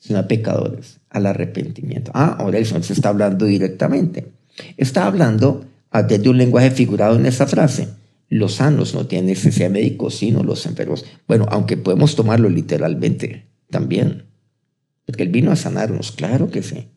sino 0.00 0.18
a 0.18 0.26
pecadores, 0.26 0.98
al 1.08 1.26
arrepentimiento. 1.26 2.10
Ah, 2.12 2.36
ahora 2.40 2.62
Señor 2.64 2.82
se 2.82 2.94
está 2.94 3.10
hablando 3.10 3.46
directamente. 3.46 4.32
Está 4.76 5.06
hablando 5.06 5.64
desde 6.08 6.28
un 6.28 6.38
lenguaje 6.38 6.72
figurado 6.72 7.14
en 7.14 7.26
esa 7.26 7.46
frase. 7.46 7.86
Los 8.28 8.54
sanos 8.54 8.92
no 8.92 9.06
tienen 9.06 9.26
necesidad 9.26 9.66
de 9.66 9.74
médicos, 9.74 10.16
sino 10.16 10.42
los 10.42 10.66
enfermos. 10.66 11.04
Bueno, 11.28 11.46
aunque 11.50 11.76
podemos 11.76 12.16
tomarlo 12.16 12.48
literalmente 12.48 13.46
también. 13.70 14.24
Porque 15.06 15.22
Él 15.22 15.28
vino 15.28 15.52
a 15.52 15.56
sanarnos, 15.56 16.10
claro 16.10 16.50
que 16.50 16.64
sí 16.64 16.88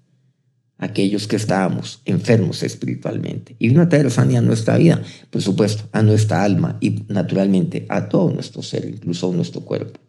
aquellos 0.78 1.28
que 1.28 1.36
estábamos 1.36 2.02
enfermos 2.06 2.64
espiritualmente. 2.64 3.56
Y 3.60 3.70
vino 3.70 3.82
a 3.82 3.90
traer 3.90 4.10
sanidad 4.12 4.44
a 4.44 4.46
nuestra 4.46 4.78
vida, 4.78 5.02
por 5.30 5.42
supuesto, 5.42 5.84
a 5.92 6.02
nuestra 6.02 6.44
alma 6.44 6.78
y 6.82 7.04
naturalmente 7.08 7.86
a 7.90 8.10
todo 8.10 8.32
nuestro 8.32 8.62
ser, 8.62 8.86
incluso 8.86 9.32
a 9.32 9.36
nuestro 9.36 9.62
cuerpo. 9.62 10.00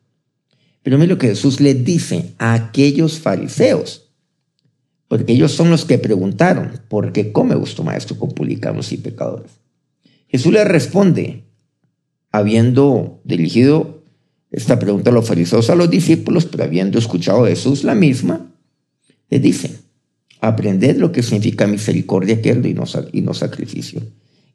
Pero 0.83 0.99
mire 0.99 1.13
lo 1.13 1.19
que 1.19 1.29
Jesús 1.29 1.61
le 1.61 1.75
dice 1.75 2.35
a 2.39 2.55
aquellos 2.55 3.19
fariseos, 3.19 4.11
porque 5.09 5.33
ellos 5.33 5.53
son 5.53 5.71
los 5.71 5.85
que 5.85 5.99
preguntaron, 5.99 6.81
¿por 6.89 7.13
qué 7.13 7.33
come 7.33 7.55
vuestro 7.55 7.85
maestro 7.85 8.19
con 8.19 8.31
publicanos 8.31 8.93
y 8.93 8.97
pecadores? 8.97 9.53
Jesús 10.29 10.53
le 10.53 10.65
responde, 10.65 11.45
habiendo 12.33 13.21
dirigido 13.25 14.03
esta 14.51 14.79
pregunta 14.79 15.11
a 15.11 15.13
los 15.13 15.27
fariseos 15.27 15.71
a 15.71 15.75
los 15.75 15.91
discípulos, 15.91 16.47
pero 16.47 16.65
habiendo 16.65 16.99
escuchado 16.99 17.45
a 17.45 17.49
Jesús 17.49 17.85
la 17.85 17.95
misma, 17.95 18.53
le 19.31 19.39
dice, 19.39 19.84
Aprended 20.47 20.99
lo 20.99 21.11
que 21.11 21.23
significa 21.23 21.67
misericordia 21.67 22.39
y 22.45 22.75
no, 22.75 22.85
y 23.13 23.23
no 23.23 23.33
sacrificio. 23.33 24.03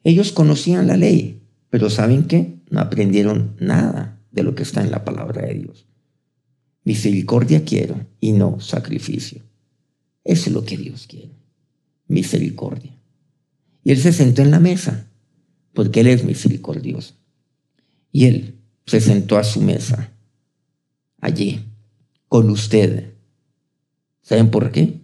Ellos 0.04 0.30
conocían 0.30 0.86
la 0.86 0.96
ley, 0.96 1.42
pero 1.68 1.90
¿saben 1.90 2.28
qué? 2.28 2.60
No 2.70 2.78
aprendieron 2.78 3.56
nada 3.58 4.20
de 4.30 4.44
lo 4.44 4.54
que 4.54 4.62
está 4.62 4.82
en 4.82 4.92
la 4.92 5.04
palabra 5.04 5.46
de 5.46 5.54
Dios. 5.54 5.86
Misericordia 6.84 7.64
quiero 7.64 8.06
y 8.20 8.30
no 8.30 8.60
sacrificio. 8.60 9.42
Eso 10.22 10.50
es 10.50 10.54
lo 10.54 10.64
que 10.64 10.76
Dios 10.76 11.08
quiere. 11.08 11.34
Misericordia. 12.06 12.96
Y 13.82 13.90
él 13.90 13.98
se 13.98 14.12
sentó 14.12 14.42
en 14.42 14.52
la 14.52 14.60
mesa, 14.60 15.10
porque 15.74 16.02
él 16.02 16.06
es 16.06 16.22
misericordioso. 16.22 17.14
Y 18.12 18.26
él 18.26 18.60
se 18.86 19.00
sentó 19.00 19.38
a 19.38 19.44
su 19.44 19.60
mesa, 19.60 20.12
allí, 21.20 21.64
con 22.28 22.48
usted. 22.48 23.14
¿Saben 24.22 24.50
por 24.52 24.70
qué? 24.70 24.99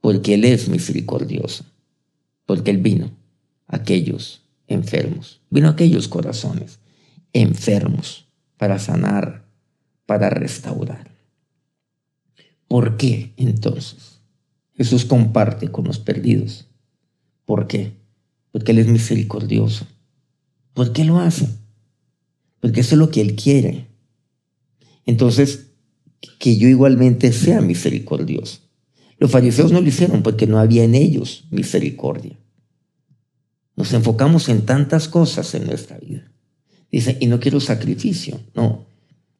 Porque 0.00 0.34
Él 0.34 0.44
es 0.44 0.68
misericordioso, 0.68 1.64
porque 2.46 2.70
Él 2.70 2.78
vino 2.78 3.10
a 3.66 3.76
aquellos 3.76 4.42
enfermos, 4.66 5.40
vino 5.50 5.68
a 5.68 5.72
aquellos 5.72 6.08
corazones 6.08 6.78
enfermos 7.32 8.26
para 8.56 8.78
sanar, 8.78 9.44
para 10.06 10.30
restaurar. 10.30 11.10
¿Por 12.66 12.96
qué 12.96 13.32
entonces 13.36 14.20
Jesús 14.74 15.04
comparte 15.04 15.70
con 15.70 15.84
los 15.84 15.98
perdidos? 15.98 16.66
¿Por 17.44 17.66
qué? 17.66 17.92
Porque 18.52 18.72
Él 18.72 18.78
es 18.78 18.86
misericordioso. 18.86 19.86
¿Por 20.72 20.92
qué 20.92 21.04
lo 21.04 21.18
hace? 21.18 21.48
Porque 22.60 22.80
eso 22.80 22.94
es 22.94 22.98
lo 22.98 23.10
que 23.10 23.20
Él 23.20 23.34
quiere. 23.34 23.88
Entonces, 25.04 25.70
que 26.38 26.56
yo 26.58 26.68
igualmente 26.68 27.32
sea 27.32 27.60
misericordioso. 27.60 28.60
Los 29.20 29.30
fariseos 29.30 29.70
no 29.70 29.82
lo 29.82 29.86
hicieron 29.86 30.22
porque 30.22 30.46
no 30.46 30.58
había 30.58 30.82
en 30.82 30.94
ellos 30.94 31.44
misericordia. 31.50 32.38
Nos 33.76 33.92
enfocamos 33.92 34.48
en 34.48 34.62
tantas 34.62 35.08
cosas 35.08 35.54
en 35.54 35.66
nuestra 35.66 35.98
vida. 35.98 36.32
Dice, 36.90 37.18
y 37.20 37.26
no 37.26 37.38
quiero 37.38 37.60
sacrificio. 37.60 38.40
No, 38.54 38.86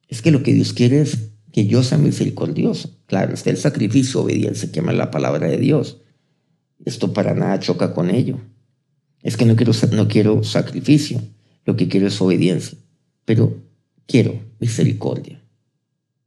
es 0.07 0.21
que 0.21 0.29
lo 0.29 0.43
que 0.43 0.53
Dios 0.53 0.73
quiere 0.73 1.01
es 1.01 1.31
que 1.51 1.65
yo 1.65 1.81
sea 1.81 1.97
misericordioso. 1.97 2.95
Claro, 3.07 3.33
está 3.33 3.49
el 3.49 3.57
sacrificio, 3.57 4.21
obediencia, 4.21 4.71
quema 4.71 4.93
la 4.93 5.09
palabra 5.09 5.47
de 5.47 5.57
Dios. 5.57 5.97
Esto 6.85 7.11
para 7.11 7.33
nada 7.33 7.59
choca 7.59 7.95
con 7.95 8.11
ello. 8.11 8.37
Es 9.23 9.35
que 9.35 9.45
no 9.45 9.55
quiero, 9.55 9.73
no 9.93 10.07
quiero 10.07 10.43
sacrificio, 10.43 11.21
lo 11.65 11.75
que 11.75 11.87
quiero 11.87 12.07
es 12.07 12.21
obediencia, 12.21 12.77
pero 13.25 13.57
quiero 14.05 14.39
misericordia. 14.59 15.43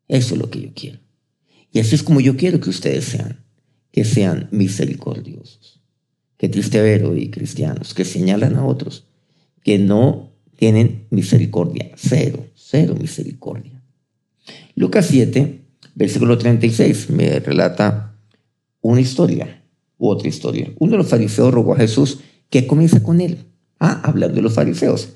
Eso 0.09 0.35
es 0.35 0.41
lo 0.41 0.51
que 0.51 0.61
yo 0.61 0.71
quiero. 0.75 0.99
Y 1.71 1.79
así 1.79 1.95
es 1.95 2.03
como 2.03 2.21
yo 2.21 2.37
quiero 2.37 2.61
que 2.61 2.71
ustedes 2.71 3.05
sean 3.05 3.44
que 3.95 4.05
sean 4.05 4.49
misericordiosos. 4.51 5.81
Qué 6.37 6.49
triste 6.49 6.83
ver 6.83 7.05
hoy 7.05 7.31
cristianos 7.31 7.95
que 7.95 8.05
señalan 8.05 8.57
a 8.57 8.67
otros 8.67 9.07
que 9.63 9.79
no 9.79 10.33
tienen 10.57 11.07
misericordia. 11.11 11.93
Cero, 11.95 12.45
cero 12.57 12.97
misericordia. 13.01 13.81
Lucas 14.75 15.07
7, 15.07 15.61
versículo 15.95 16.37
36, 16.37 17.11
me 17.11 17.39
relata 17.39 18.19
una 18.81 19.01
historia 19.01 19.63
u 19.97 20.09
otra 20.09 20.27
historia. 20.27 20.73
Uno 20.81 20.93
de 20.93 20.99
los 20.99 21.09
fariseos 21.09 21.55
rogó 21.55 21.75
a 21.75 21.79
Jesús 21.79 22.19
que 22.51 22.67
comience 22.67 23.01
con 23.01 23.21
él. 23.21 23.45
Ah, 23.79 24.01
hablando 24.03 24.35
de 24.35 24.43
los 24.43 24.55
fariseos. 24.55 25.11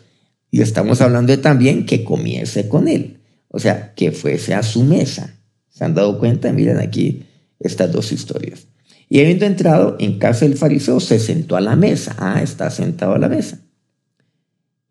Y 0.53 0.61
estamos 0.61 1.01
hablando 1.01 1.33
de 1.33 1.39
también 1.39 1.85
que 1.85 2.05
comience 2.05 2.69
con 2.69 2.87
él. 2.87 3.19
O 3.49 3.59
sea, 3.59 3.93
que 3.95 4.13
fuese 4.13 4.55
a 4.55 4.63
su 4.63 4.85
mesa. 4.85 5.35
¿Se 5.69 5.85
han 5.85 5.97
dado 5.97 6.21
cuenta? 6.21 6.53
Miren 6.53 6.79
aquí 6.79 7.25
estas 7.61 7.93
dos 7.93 8.13
historias. 8.13 8.67
Y 9.09 9.21
habiendo 9.21 9.47
entrado 9.47 9.97
en 9.99 10.19
casa 10.19 10.45
del 10.45 10.57
fariseo, 10.57 11.01
se 11.01 11.19
sentó 11.19 11.57
a 11.57 11.61
la 11.61 11.77
mesa. 11.77 12.15
Ah, 12.19 12.43
está 12.43 12.71
sentado 12.71 13.15
a 13.15 13.19
la 13.19 13.29
mesa. 13.29 13.61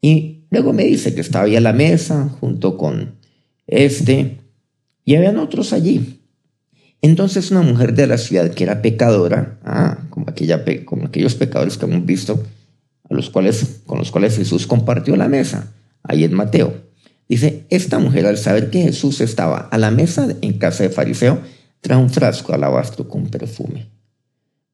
Y 0.02 0.46
luego 0.50 0.74
me 0.74 0.84
dice 0.84 1.14
que 1.14 1.22
estaba 1.22 1.46
ahí 1.46 1.56
a 1.56 1.62
la 1.62 1.74
mesa 1.74 2.30
junto 2.40 2.78
con 2.78 3.18
este, 3.68 4.38
y 5.04 5.16
habían 5.16 5.38
otros 5.38 5.74
allí. 5.74 6.22
Entonces 7.02 7.52
una 7.52 7.62
mujer 7.62 7.94
de 7.94 8.08
la 8.08 8.18
ciudad 8.18 8.52
que 8.52 8.64
era 8.64 8.82
pecadora, 8.82 9.60
ah, 9.64 10.00
como, 10.10 10.28
aquella, 10.30 10.64
como 10.86 11.06
aquellos 11.06 11.36
pecadores 11.36 11.78
que 11.78 11.86
hemos 11.86 12.06
visto, 12.06 12.44
a 13.10 13.14
los 13.14 13.30
cuales, 13.30 13.82
con 13.86 14.00
los 14.00 14.12
cuales 14.12 14.36
Jesús 14.36 14.66
compartió 14.66 15.16
la 15.16 15.28
mesa, 15.28 15.74
ahí 16.04 16.24
en 16.24 16.34
Mateo. 16.34 16.88
Dice, 17.30 17.66
esta 17.70 18.00
mujer 18.00 18.26
al 18.26 18.38
saber 18.38 18.70
que 18.70 18.84
Jesús 18.84 19.22
estaba 19.22 19.60
a 19.60 19.78
la 19.78 19.92
mesa 19.92 20.28
en 20.42 20.58
casa 20.58 20.84
de 20.84 20.90
fariseo, 20.90 21.42
trae 21.82 21.98
un 21.98 22.10
frasco 22.10 22.54
alabastro 22.54 23.08
con 23.08 23.28
perfume. 23.28 23.88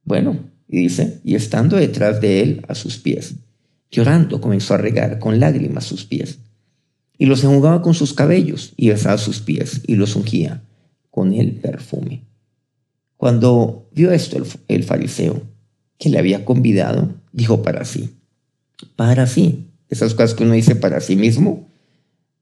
Bueno, 0.04 0.38
y 0.68 0.82
dice, 0.82 1.20
y 1.24 1.36
estando 1.36 1.78
detrás 1.78 2.22
de 2.22 2.42
él 2.42 2.66
a 2.68 2.76
sus 2.76 2.98
pies, 2.98 3.36
llorando 3.92 4.42
comenzó 4.42 4.74
a 4.74 4.78
regar 4.78 5.20
con 5.20 5.40
lágrimas 5.40 5.86
sus 5.86 6.06
pies, 6.06 6.40
y 7.18 7.26
los 7.26 7.44
enjugaba 7.44 7.82
con 7.82 7.94
sus 7.94 8.14
cabellos, 8.14 8.74
y 8.76 8.90
besaba 8.90 9.18
sus 9.18 9.40
pies, 9.40 9.82
y 9.88 9.96
los 9.96 10.16
ungía 10.16 10.64
con 11.12 11.34
el 11.34 11.54
perfume. 11.54 12.24
Cuando 13.18 13.88
vio 13.94 14.12
esto 14.12 14.38
el, 14.38 14.46
el 14.68 14.84
fariseo, 14.84 15.44
que 16.00 16.10
le 16.10 16.20
había 16.20 16.44
convidado, 16.44 17.14
dijo 17.32 17.62
para 17.62 17.86
sí, 17.86 18.16
para 18.96 19.28
sí, 19.28 19.70
esas 19.90 20.14
cosas 20.16 20.34
que 20.34 20.44
uno 20.44 20.54
dice 20.54 20.76
para 20.76 21.00
sí 21.00 21.16
mismo, 21.16 21.68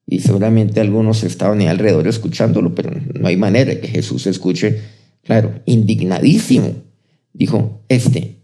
y 0.08 0.20
seguramente 0.20 0.82
algunos 0.82 1.24
estaban 1.24 1.60
ahí 1.60 1.68
alrededor 1.68 2.08
escuchándolo, 2.08 2.76
pero 2.76 2.92
no 2.92 3.28
hay 3.28 3.38
manera 3.38 3.72
de 3.72 3.80
que 3.80 3.88
Jesús 3.88 4.28
escuche, 4.28 4.80
claro, 5.24 5.62
indignadísimo. 5.66 6.76
Dijo, 7.34 7.82
este, 7.88 8.36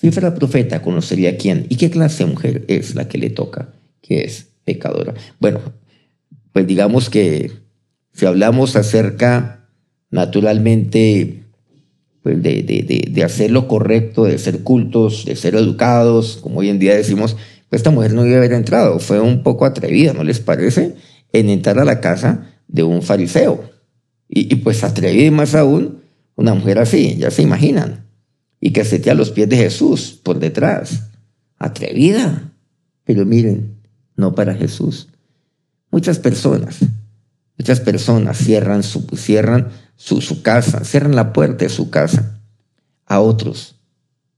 si 0.00 0.10
fuera 0.10 0.34
profeta, 0.34 0.82
conocería 0.82 1.36
quién 1.36 1.66
y 1.68 1.76
qué 1.76 1.90
clase 1.90 2.24
de 2.24 2.30
mujer 2.30 2.64
es 2.68 2.94
la 2.94 3.08
que 3.08 3.18
le 3.18 3.30
toca, 3.30 3.72
que 4.02 4.24
es 4.24 4.48
pecadora. 4.64 5.14
Bueno, 5.40 5.60
pues 6.52 6.66
digamos 6.66 7.10
que 7.10 7.50
si 8.12 8.26
hablamos 8.26 8.76
acerca, 8.76 9.68
naturalmente, 10.10 11.44
pues 12.22 12.42
de, 12.42 12.62
de, 12.62 13.08
de, 13.10 13.22
hacer 13.24 13.50
lo 13.50 13.68
correcto, 13.68 14.24
de 14.24 14.38
ser 14.38 14.62
cultos, 14.62 15.24
de 15.24 15.36
ser 15.36 15.54
educados, 15.54 16.38
como 16.40 16.60
hoy 16.60 16.70
en 16.70 16.78
día 16.78 16.96
decimos, 16.96 17.36
esta 17.70 17.90
mujer 17.90 18.14
no 18.14 18.22
debe 18.22 18.36
haber 18.36 18.52
entrado, 18.52 18.98
fue 18.98 19.20
un 19.20 19.42
poco 19.42 19.66
atrevida, 19.66 20.12
¿no 20.12 20.24
les 20.24 20.40
parece? 20.40 20.94
En 21.32 21.50
entrar 21.50 21.78
a 21.78 21.84
la 21.84 22.00
casa 22.00 22.52
de 22.68 22.82
un 22.82 23.02
fariseo. 23.02 23.70
Y, 24.28 24.52
y 24.52 24.56
pues 24.56 24.84
atrevida 24.84 25.30
más 25.30 25.54
aún, 25.54 26.02
una 26.36 26.54
mujer 26.54 26.78
así, 26.78 27.16
ya 27.16 27.30
se 27.30 27.42
imaginan 27.42 28.06
y 28.60 28.72
que 28.72 28.84
se 28.84 29.10
a 29.10 29.14
los 29.14 29.30
pies 29.30 29.48
de 29.48 29.56
Jesús 29.56 30.18
por 30.22 30.38
detrás. 30.38 31.10
Atrevida. 31.58 32.52
Pero 33.04 33.24
miren, 33.24 33.80
no 34.16 34.34
para 34.34 34.54
Jesús. 34.54 35.08
Muchas 35.90 36.18
personas, 36.18 36.78
muchas 37.56 37.80
personas 37.80 38.38
cierran 38.38 38.82
su, 38.82 39.06
cierran 39.16 39.68
su, 39.94 40.42
casa, 40.42 40.84
cierran 40.84 41.14
la 41.14 41.32
puerta 41.32 41.64
de 41.64 41.68
su 41.68 41.90
casa. 41.90 42.40
A 43.04 43.20
otros 43.20 43.76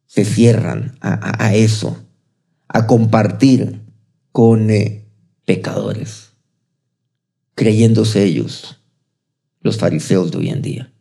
se 0.06 0.24
cierran 0.24 0.96
a, 1.00 1.44
a, 1.44 1.54
eso, 1.54 1.96
a 2.68 2.86
compartir 2.86 3.80
con 4.32 4.70
eh, 4.70 5.06
pecadores, 5.44 6.32
creyéndose 7.54 8.24
ellos 8.24 8.80
los 9.60 9.78
fariseos 9.78 10.30
de 10.30 10.38
hoy 10.38 10.48
en 10.50 10.62
día 10.62 10.92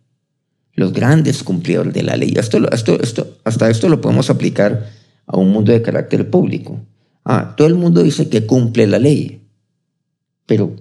los 0.78 0.94
grandes 0.94 1.44
cumplidores 1.44 1.94
de 1.94 2.04
la 2.04 2.16
ley. 2.16 2.34
Esto, 2.38 2.60
esto, 2.72 3.02
esto, 3.02 3.38
hasta 3.44 3.70
esto 3.70 3.90
lo 3.90 4.00
podemos 4.00 4.30
aplicar 4.30 4.88
a 5.26 5.36
un 5.36 5.52
mundo 5.52 5.72
de 5.74 5.82
carácter 5.82 6.30
público. 6.30 6.80
Ah, 7.26 7.56
todo 7.58 7.68
el 7.68 7.76
mundo 7.76 8.04
dice 8.04 8.30
que 8.30 8.46
cumple 8.46 8.86
la 8.86 9.00
ley, 9.00 9.42
pero 10.46 10.76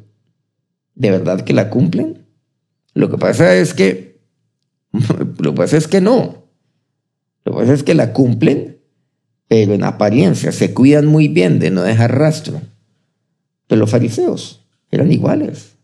¿de 0.95 1.11
verdad 1.11 1.41
que 1.41 1.55
la 1.55 1.71
cumplen? 1.71 2.27
Lo 2.93 3.11
que 3.11 3.17
pasa 3.17 3.57
es 3.57 3.73
que, 3.73 4.21
lo 5.39 5.53
que 5.53 5.57
pasa 5.57 5.79
es 5.79 5.89
que 5.89 6.03
no. 6.03 6.45
Lo 7.47 7.53
que 7.53 7.59
pasa 7.59 7.73
es 7.73 7.83
que 7.83 7.95
la 7.95 8.13
cumplen, 8.13 8.76
pero 9.49 9.75
en 9.75 9.85
apariencia 9.85 10.53
se 10.53 10.75
cuidan 10.75 11.07
muy 11.07 11.29
bien 11.29 11.59
de 11.59 11.71
no 11.71 11.83
dejar 11.83 12.19
rastro. 12.19 12.61
Pero 13.67 13.81
los 13.81 13.91
fariseos 13.91 14.61
eran 14.91 15.13
iguales, 15.13 15.77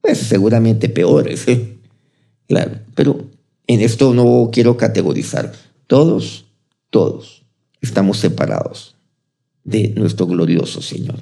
pues 0.00 0.18
seguramente 0.18 0.88
peores. 0.88 1.46
¿eh? 1.48 1.78
Claro, 2.48 2.72
pero 2.94 3.28
en 3.66 3.80
esto 3.80 4.14
no 4.14 4.50
quiero 4.52 4.76
categorizar. 4.76 5.52
Todos, 5.86 6.46
todos 6.90 7.44
estamos 7.80 8.18
separados 8.18 8.96
de 9.64 9.90
nuestro 9.96 10.26
glorioso 10.26 10.82
Señor. 10.82 11.16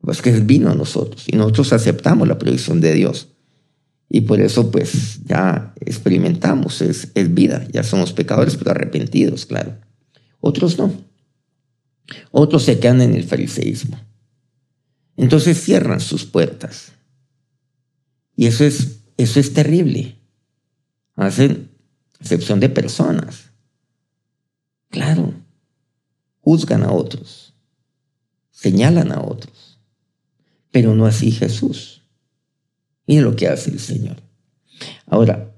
Pues 0.00 0.22
que 0.22 0.30
Él 0.30 0.42
vino 0.42 0.70
a 0.70 0.74
nosotros 0.74 1.24
y 1.26 1.36
nosotros 1.36 1.72
aceptamos 1.72 2.28
la 2.28 2.38
provisión 2.38 2.80
de 2.80 2.94
Dios. 2.94 3.28
Y 4.08 4.22
por 4.22 4.40
eso 4.40 4.70
pues 4.70 5.20
ya 5.24 5.74
experimentamos, 5.80 6.80
es, 6.80 7.10
es 7.14 7.34
vida, 7.34 7.66
ya 7.72 7.82
somos 7.82 8.12
pecadores 8.12 8.56
pero 8.56 8.70
arrepentidos, 8.70 9.46
claro. 9.46 9.74
Otros 10.46 10.78
no. 10.78 10.92
Otros 12.30 12.62
se 12.62 12.78
quedan 12.78 13.00
en 13.00 13.14
el 13.14 13.24
fariseísmo. 13.24 13.98
Entonces 15.16 15.60
cierran 15.60 16.00
sus 16.00 16.24
puertas. 16.24 16.92
Y 18.36 18.46
eso 18.46 18.64
es 18.64 19.00
eso 19.16 19.40
es 19.40 19.52
terrible. 19.52 20.16
Hacen 21.14 21.70
excepción 22.20 22.60
de 22.60 22.68
personas. 22.68 23.50
Claro, 24.90 25.34
juzgan 26.40 26.84
a 26.84 26.92
otros, 26.92 27.54
señalan 28.50 29.10
a 29.12 29.20
otros, 29.20 29.80
pero 30.70 30.94
no 30.94 31.06
así 31.06 31.32
Jesús. 31.32 32.02
Miren 33.06 33.24
lo 33.24 33.36
que 33.36 33.48
hace 33.48 33.70
el 33.70 33.80
Señor. 33.80 34.16
Ahora, 35.06 35.52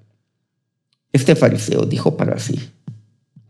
este 1.13 1.37
fariseo 1.37 1.85
dijo 1.85 2.17
para 2.17 2.39
sí, 2.39 2.71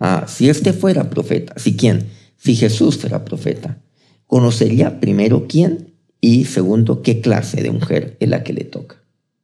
ah, 0.01 0.27
si 0.29 0.49
este 0.49 0.73
fuera 0.73 1.11
profeta, 1.11 1.55
si 1.57 1.77
quién, 1.77 2.09
si 2.37 2.57
Jesús 2.57 2.99
fuera 2.99 3.25
profeta, 3.25 3.83
conocería 4.27 5.01
primero 5.01 5.47
quién 5.49 5.95
y 6.21 6.45
segundo 6.45 7.03
qué 7.03 7.21
clase 7.21 7.63
de 7.63 7.71
mujer 7.71 8.17
es 8.21 8.29
la 8.29 8.43
que 8.43 8.53
le 8.53 8.65
toca 8.65 8.99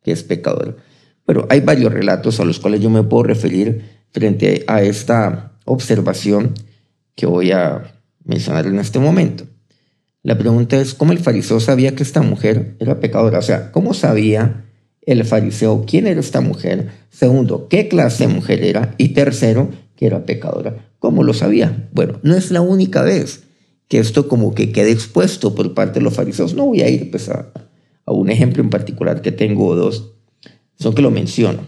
que 0.05 0.13
es 0.13 0.23
pecador. 0.23 0.77
Pero 1.27 1.47
hay 1.51 1.61
varios 1.61 1.93
relatos 1.93 2.39
a 2.39 2.45
los 2.45 2.61
cuales 2.61 2.81
yo 2.81 2.91
me 2.91 3.03
puedo 3.03 3.25
referir 3.25 4.05
frente 4.13 4.65
a 4.69 4.83
esta 4.83 5.59
observación 5.65 6.53
que 7.17 7.27
voy 7.27 7.51
a 7.51 7.95
mencionar 8.25 8.67
en 8.67 8.79
este 8.79 9.01
momento. 9.01 9.47
La 10.23 10.39
pregunta 10.39 10.79
es, 10.81 10.95
¿cómo 10.95 11.13
el 11.13 11.19
fariseo 11.19 11.59
sabía 11.59 11.95
que 11.95 12.03
esta 12.03 12.23
mujer 12.23 12.77
era 12.79 13.01
pecadora? 13.01 13.39
O 13.39 13.43
sea, 13.43 13.73
¿cómo 13.73 13.95
sabía 13.95 14.67
el 15.03 15.25
fariseo 15.25 15.85
quién 15.87 16.07
era 16.07 16.21
esta 16.21 16.41
mujer? 16.41 16.91
Segundo, 17.11 17.69
¿qué 17.69 17.89
clase 17.89 18.27
de 18.27 18.33
mujer 18.33 18.63
era? 18.63 18.95
Y 18.99 19.09
tercero, 19.11 19.71
que 19.97 20.07
era 20.07 20.27
pecadora. 20.27 20.91
¿Cómo 20.99 21.23
lo 21.23 21.35
sabía? 21.35 21.89
Bueno, 21.93 22.19
no 22.23 22.35
es 22.35 22.51
la 22.51 22.61
única 22.61 23.03
vez 23.03 23.45
que 23.89 23.99
esto 23.99 24.29
como 24.29 24.55
que 24.55 24.73
quede 24.73 24.91
expuesto 24.91 25.55
por 25.55 25.75
parte 25.75 25.99
de 25.99 26.05
los 26.05 26.15
fariseos. 26.15 26.55
No 26.55 26.67
voy 26.67 26.81
a 26.81 26.89
ir 26.89 27.11
pues, 27.11 27.29
a, 27.29 27.53
a 28.07 28.13
un 28.13 28.31
ejemplo 28.31 28.63
en 28.63 28.71
particular 28.71 29.23
que 29.23 29.33
tengo 29.33 29.75
dos, 29.77 30.13
son 30.79 30.95
que 30.95 31.03
lo 31.03 31.11
menciono. 31.11 31.67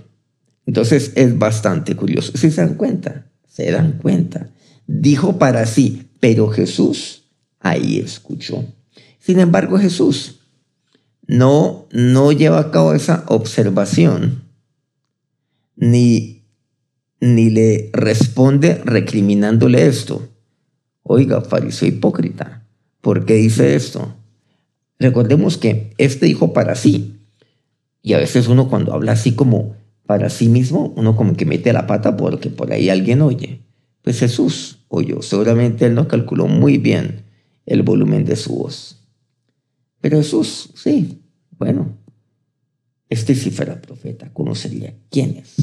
Entonces 0.67 1.13
es 1.15 1.39
bastante 1.39 1.95
curioso. 1.95 2.33
Si 2.37 2.51
se 2.51 2.61
dan 2.61 2.75
cuenta, 2.75 3.27
se 3.47 3.71
dan 3.71 3.99
cuenta. 4.03 4.51
Dijo 4.87 5.39
para 5.39 5.67
sí, 5.67 6.09
pero 6.21 6.49
Jesús 6.49 7.25
ahí 7.61 7.99
escuchó. 7.99 8.65
Sin 9.19 9.41
embargo, 9.41 9.79
Jesús 9.79 10.41
no, 11.27 11.87
no 11.93 12.33
lleva 12.33 12.59
a 12.59 12.71
cabo 12.71 12.95
esa 12.95 13.25
observación 13.29 14.45
ni, 15.77 16.36
ni 17.21 17.51
le 17.51 17.91
responde 17.93 18.81
recriminándole 18.85 19.87
esto. 19.87 20.29
Oiga, 21.03 21.41
fariseo 21.41 21.89
hipócrita, 21.89 22.67
¿por 23.01 23.25
qué 23.25 23.35
dice 23.35 23.75
esto? 23.75 24.15
Recordemos 24.99 25.57
que 25.57 25.93
este 25.99 26.27
dijo 26.27 26.53
para 26.53 26.75
sí. 26.75 27.17
Y 28.03 28.15
a 28.15 28.19
veces 28.19 28.49
uno 28.49 28.69
cuando 28.69 28.95
habla 28.95 29.13
así 29.13 29.33
como 29.33 29.77
para 30.07 30.31
sí 30.31 30.49
mismo, 30.49 30.93
uno 30.97 31.17
como 31.17 31.37
que 31.37 31.45
mete 31.45 31.73
la 31.73 31.87
pata 31.87 32.17
porque 32.17 32.51
por 32.51 32.73
ahí 32.73 32.89
alguien 32.89 33.23
oye. 33.23 33.61
Pues 34.03 34.21
Jesús 34.21 34.79
oyó. 34.89 35.23
Seguramente 35.23 35.87
él 35.87 35.95
no 35.95 36.07
calculó 36.07 36.47
muy 36.47 36.79
bien 36.79 37.25
el 37.67 37.83
volumen 37.83 38.25
de 38.25 38.37
su 38.37 38.55
voz. 38.55 39.03
Pero 40.01 40.19
Jesús, 40.19 40.71
sí, 40.75 41.23
bueno, 41.59 41.97
este 43.09 43.35
si 43.35 43.51
fuera 43.51 43.81
profeta, 43.83 44.33
conocería 44.33 44.95
quién 45.11 45.37
es. 45.37 45.57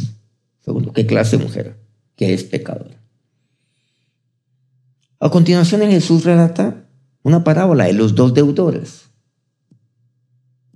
Segundo, 0.63 0.93
qué 0.93 1.05
clase 1.05 1.37
de 1.37 1.43
mujer, 1.43 1.77
que 2.15 2.33
es 2.33 2.43
pecadora. 2.43 3.01
A 5.19 5.29
continuación, 5.29 5.81
Jesús 5.81 6.23
relata 6.23 6.85
una 7.21 7.43
parábola 7.43 7.85
de 7.85 7.93
los 7.93 8.15
dos 8.15 8.33
deudores. 8.33 9.09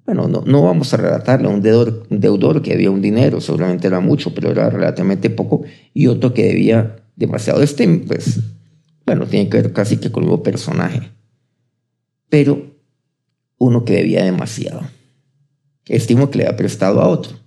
Bueno, 0.05 0.27
no, 0.27 0.61
vamos 0.61 0.93
a 0.93 0.97
relatarle 0.97 1.47
a 1.47 1.51
un 1.51 1.61
deudor, 1.61 2.07
deudor 2.09 2.61
que 2.61 2.71
debía 2.71 2.91
un 2.91 3.01
dinero, 3.01 3.41
seguramente 3.41 3.87
era 3.87 3.99
mucho, 3.99 4.33
pero 4.33 4.51
era 4.51 4.69
relativamente 4.69 5.29
poco, 5.29 5.63
y 5.93 6.07
otro 6.07 6.33
que 6.33 6.45
debía 6.45 6.95
demasiado. 7.17 7.61
Este, 7.61 7.85
pues, 7.87 8.39
bueno, 9.05 9.25
tiene 9.25 9.49
que 9.49 9.61
ver 9.61 9.73
casi 9.73 9.97
que 9.97 10.11
con 10.11 10.23
mismo 10.23 10.43
personaje. 10.43 11.11
Pero 12.29 12.77
uno 13.57 13.83
que 13.83 13.95
debía 13.95 14.23
demasiado. 14.23 14.81
Estimo 15.85 16.29
que 16.29 16.39
le 16.39 16.47
ha 16.47 16.55
prestado 16.55 17.01
a 17.01 17.07
otro. 17.07 17.37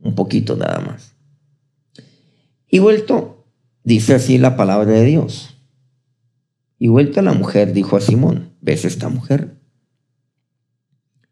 un 0.00 0.14
poquito 0.14 0.56
nada 0.56 0.80
más. 0.80 1.13
Y 2.74 2.80
vuelto, 2.80 3.46
dice 3.84 4.14
así 4.14 4.36
la 4.36 4.56
palabra 4.56 4.90
de 4.90 5.04
Dios. 5.04 5.56
Y 6.76 6.88
vuelta 6.88 7.22
la 7.22 7.32
mujer 7.32 7.72
dijo 7.72 7.96
a 7.96 8.00
Simón, 8.00 8.56
¿ves 8.60 8.84
esta 8.84 9.08
mujer? 9.08 9.60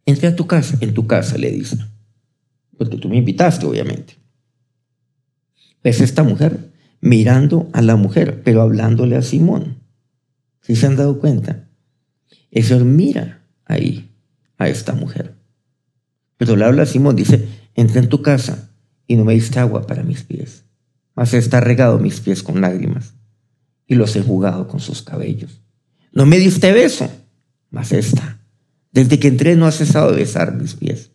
Entra 0.07 0.29
a 0.29 0.37
tu 0.37 0.47
casa, 0.47 0.79
en 0.81 0.95
tu 0.95 1.09
casa, 1.09 1.37
le 1.39 1.51
dice. 1.51 1.79
Porque 2.79 2.97
tú 2.97 3.09
me 3.09 3.17
invitaste, 3.17 3.67
obviamente. 3.67 4.19
¿Ves 5.83 6.01
esta 6.01 6.23
mujer? 6.23 6.71
Mirando 7.01 7.69
a 7.73 7.83
la 7.83 7.97
mujer, 7.97 8.45
pero 8.45 8.63
hablándole 8.63 9.17
a 9.17 9.23
Simón. 9.23 9.83
¿Sí 10.61 10.77
se 10.77 10.87
han 10.87 10.95
dado 10.95 11.19
cuenta? 11.19 11.69
Eso 12.53 12.79
mira 12.85 13.45
ahí 13.65 14.15
a 14.59 14.69
esta 14.69 14.95
mujer. 14.95 15.35
Pero 16.37 16.55
le 16.55 16.67
habla 16.67 16.85
a 16.85 16.87
Simón, 16.87 17.17
dice, 17.17 17.49
entra 17.75 18.01
en 18.01 18.09
tu 18.09 18.23
casa 18.23 18.77
y 19.09 19.17
no 19.17 19.25
me 19.25 19.35
diste 19.35 19.59
agua 19.59 19.89
para 19.89 20.05
mis 20.05 20.23
pies. 20.23 20.67
Mas 21.15 21.35
está 21.35 21.61
regado 21.61 21.99
mis 21.99 22.21
pies 22.21 22.43
con 22.43 22.61
lágrimas 22.61 23.15
y 23.87 23.95
los 23.95 24.17
he 24.17 24.23
jugado 24.23 24.69
con 24.69 24.81
sus 24.81 25.03
cabellos. 25.03 25.61
No 26.13 26.27
me 26.27 26.39
diste 26.39 26.73
beso, 26.73 27.11
mas 27.71 27.93
esta, 27.93 28.41
desde 28.93 29.19
que 29.19 29.29
entré 29.29 29.57
no 29.57 29.67
ha 29.67 29.73
cesado 29.73 30.13
de 30.13 30.19
besar 30.19 30.55
mis 30.55 30.75
pies. 30.75 31.11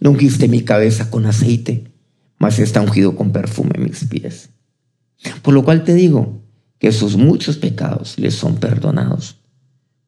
No 0.00 0.10
ungiste 0.10 0.48
mi 0.48 0.62
cabeza 0.62 1.10
con 1.10 1.26
aceite, 1.26 1.92
mas 2.38 2.58
está 2.58 2.80
ungido 2.80 3.16
con 3.16 3.32
perfume 3.32 3.78
mis 3.78 4.04
pies. 4.04 4.50
Por 5.42 5.54
lo 5.54 5.64
cual 5.64 5.84
te 5.84 5.94
digo 5.94 6.42
que 6.78 6.92
sus 6.92 7.16
muchos 7.16 7.56
pecados 7.56 8.18
les 8.18 8.34
son 8.34 8.56
perdonados, 8.56 9.40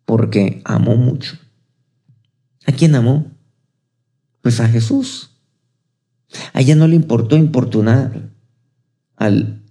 porque 0.04 0.60
amó 0.64 0.96
mucho. 0.96 1.38
¿A 2.66 2.72
quién 2.72 2.94
amó? 2.94 3.30
Pues 4.42 4.60
a 4.60 4.68
Jesús. 4.68 5.30
A 6.52 6.60
ella 6.60 6.74
no 6.74 6.88
le 6.88 6.96
importó 6.96 7.36
importunar 7.36 8.34
al 9.16 9.64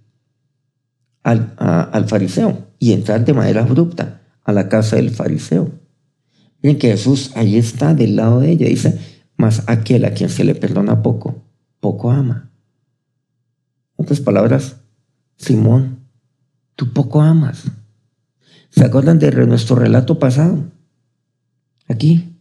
al, 1.23 2.05
fariseo 2.07 2.67
y 2.79 2.91
entrar 2.91 3.25
de 3.25 3.33
manera 3.33 3.63
abrupta 3.63 4.21
a 4.43 4.51
la 4.51 4.69
casa 4.69 4.97
del 4.97 5.09
fariseo. 5.09 5.71
Miren 6.61 6.77
que 6.77 6.91
Jesús 6.91 7.31
ahí 7.35 7.57
está 7.57 7.93
del 7.93 8.15
lado 8.15 8.41
de 8.41 8.51
ella. 8.51 8.67
Dice, 8.67 8.99
mas 9.37 9.63
aquel 9.67 10.05
a 10.05 10.13
quien 10.13 10.29
se 10.29 10.43
le 10.43 10.55
perdona 10.55 11.01
poco, 11.01 11.43
poco 11.79 12.11
ama. 12.11 12.51
Otras 13.95 14.19
palabras, 14.19 14.77
Simón, 15.37 15.99
tú 16.75 16.91
poco 16.93 17.21
amas. 17.21 17.63
¿Se 18.69 18.83
acuerdan 18.83 19.19
de 19.19 19.31
nuestro 19.45 19.75
relato 19.75 20.19
pasado? 20.19 20.71
Aquí, 21.87 22.37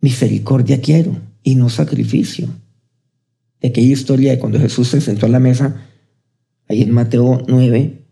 misericordia 0.00 0.80
quiero 0.80 1.16
y 1.42 1.54
no 1.54 1.68
sacrificio. 1.68 2.48
Aquella 3.66 3.92
historia 3.92 4.32
de 4.32 4.38
cuando 4.38 4.58
Jesús 4.58 4.88
se 4.88 5.00
sentó 5.00 5.26
a 5.26 5.28
la 5.28 5.40
mesa 5.40 5.86
ahí 6.68 6.82
en 6.82 6.92
Mateo 6.92 7.42
9, 7.46 8.04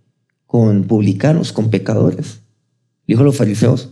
con 0.46 0.84
publicanos, 0.84 1.52
con 1.52 1.70
pecadores. 1.70 2.40
Dijo 3.06 3.22
a 3.22 3.24
los 3.24 3.36
fariseos, 3.36 3.90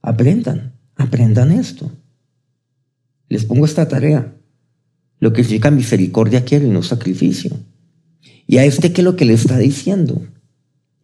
aprendan, 0.00 0.74
aprendan 0.96 1.52
esto. 1.52 1.90
Les 3.28 3.44
pongo 3.44 3.64
esta 3.64 3.88
tarea. 3.88 4.34
Lo 5.18 5.32
que 5.32 5.44
significa 5.44 5.70
misericordia 5.70 6.44
quiero 6.44 6.66
y 6.66 6.70
no 6.70 6.82
sacrificio. 6.82 7.56
Y 8.46 8.58
a 8.58 8.64
este, 8.64 8.92
¿qué 8.92 9.00
es 9.00 9.04
lo 9.04 9.16
que 9.16 9.24
le 9.24 9.34
está 9.34 9.58
diciendo? 9.58 10.20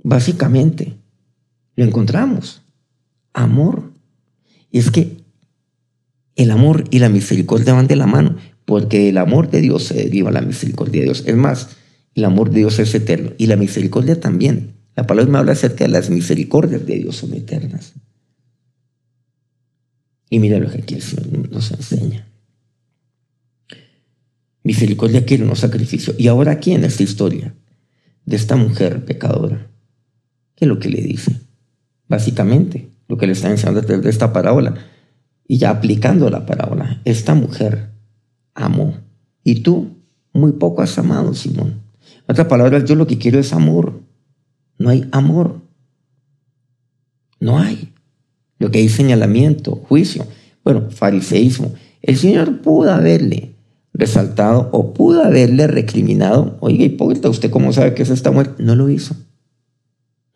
Básicamente, 0.03 0.97
lo 1.77 1.85
encontramos. 1.85 2.63
Amor. 3.33 3.93
Y 4.71 4.79
es 4.79 4.91
que 4.91 5.25
el 6.39 6.53
amor 6.53 6.85
y 6.91 7.01
la 7.01 7.09
misericordia 7.09 7.75
van 7.75 7.89
de 7.89 7.97
la 7.97 8.07
mano, 8.07 8.37
porque 8.65 9.09
el 9.09 9.19
amor 9.19 9.51
de 9.51 9.61
Dios 9.61 9.83
se 9.83 9.95
deriva 9.95 10.31
la 10.31 10.41
misericordia 10.41 11.01
de 11.01 11.07
Dios. 11.07 11.25
Es 11.27 11.37
más, 11.37 11.71
el 12.15 12.25
amor 12.25 12.51
de 12.51 12.61
Dios 12.61 12.79
es 12.79 12.95
eterno 12.95 13.33
y 13.39 13.49
la 13.49 13.57
misericordia 13.57 14.21
también. 14.21 14.75
La 14.95 15.05
palabra 15.05 15.33
me 15.33 15.39
habla 15.39 15.53
acerca 15.53 15.85
de 15.85 15.91
las 15.91 16.11
misericordias 16.11 16.87
de 16.87 16.99
Dios 16.99 17.17
son 17.17 17.35
eternas. 17.35 17.93
Y 20.31 20.39
mira 20.39 20.59
lo 20.59 20.71
que 20.71 20.79
aquí 20.79 20.95
el 20.95 21.03
Señor 21.03 21.51
nos 21.51 21.73
enseña. 21.73 22.29
Misericordia 24.63 25.25
quiere 25.25 25.45
no 25.45 25.57
sacrificio. 25.57 26.15
Y 26.19 26.29
ahora 26.29 26.53
aquí 26.53 26.73
en 26.73 26.85
esta 26.85 27.03
historia 27.03 27.55
de 28.27 28.37
esta 28.37 28.55
mujer 28.55 29.05
pecadora, 29.05 29.73
¿qué 30.55 30.67
es 30.67 30.69
lo 30.69 30.79
que 30.79 30.89
le 30.89 31.03
dice? 31.03 31.41
Básicamente, 32.07 32.91
lo 33.09 33.17
que 33.17 33.27
le 33.27 33.33
está 33.33 33.51
enseñando 33.51 33.81
de 33.81 34.11
esta 34.11 34.33
parábola. 34.33 34.75
Y 35.49 35.59
ya 35.59 35.71
aplicando 35.71 36.31
la 36.31 36.47
parábola, 36.47 37.01
esta 37.05 37.35
mujer 37.35 37.91
amó. 38.55 38.95
Y 39.43 39.63
tú 39.63 39.97
muy 40.33 40.53
poco 40.53 40.83
has 40.83 40.97
amado, 40.99 41.35
Simón. 41.35 41.81
En 42.29 42.33
otras 42.33 42.47
palabras, 42.47 42.85
yo 42.85 42.95
lo 42.95 43.07
que 43.07 43.19
quiero 43.19 43.41
es 43.41 43.53
amor. 43.53 44.03
No 44.79 44.91
hay 44.91 45.09
amor. 45.11 45.63
No 47.41 47.59
hay. 47.59 47.95
Lo 48.59 48.71
que 48.71 48.79
hay 48.79 48.89
señalamiento, 48.91 49.77
juicio. 49.89 50.27
Bueno, 50.63 50.91
fariseísmo. 50.91 51.73
El 52.03 52.17
Señor 52.19 52.61
pudo 52.61 52.93
haberle 52.93 53.55
resaltado 53.95 54.69
o 54.73 54.93
pudo 54.93 55.25
haberle 55.25 55.67
recriminado. 55.67 56.59
Oiga, 56.61 56.85
hipócrita, 56.85 57.29
¿usted 57.31 57.51
cómo 57.51 57.73
sabe 57.73 57.95
que 57.95 58.03
es 58.03 58.11
esta 58.11 58.31
muerte? 58.31 58.63
No 58.63 58.77
lo 58.77 58.91
hizo. 58.91 59.17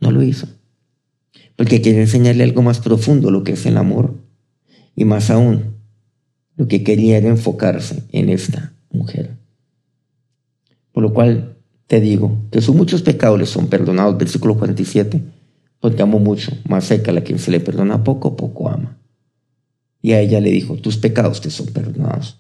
No 0.01 0.11
lo 0.11 0.23
hizo. 0.23 0.49
Porque 1.57 1.81
quiere 1.81 2.01
enseñarle 2.01 2.45
algo 2.45 2.63
más 2.63 2.81
profundo, 2.81 3.31
lo 3.31 3.45
que 3.45 3.53
es 3.53 3.67
el 3.67 3.77
amor. 3.77 4.15
Y 4.95 5.05
más 5.05 5.31
aún, 5.31 5.77
lo 6.57 6.69
que 6.69 6.85
quería 6.85 7.19
era 7.19 7.29
enfocarse 7.29 8.05
en 8.13 8.29
esta 8.29 8.75
mujer. 8.91 9.37
Por 10.93 11.03
lo 11.03 11.13
cual 11.13 11.57
te 11.87 12.01
digo 12.01 12.39
que 12.51 12.61
sus 12.61 12.75
muchos 12.75 13.03
pecados 13.03 13.39
les 13.39 13.49
son 13.49 13.69
perdonados, 13.69 14.17
versículo 14.19 14.57
47, 14.57 15.23
porque 15.81 16.03
amo 16.03 16.19
mucho, 16.19 16.53
más 16.69 16.85
cerca 16.85 17.11
a 17.11 17.15
la 17.15 17.23
quien 17.23 17.39
se 17.39 17.51
le 17.51 17.61
perdona 17.61 18.05
poco, 18.05 18.37
poco 18.37 18.69
ama. 18.69 18.99
Y 20.01 20.13
a 20.13 20.21
ella 20.21 20.41
le 20.41 20.51
dijo, 20.51 20.77
tus 20.77 20.97
pecados 20.97 21.41
te 21.41 21.51
son 21.51 21.67
perdonados. 21.67 22.39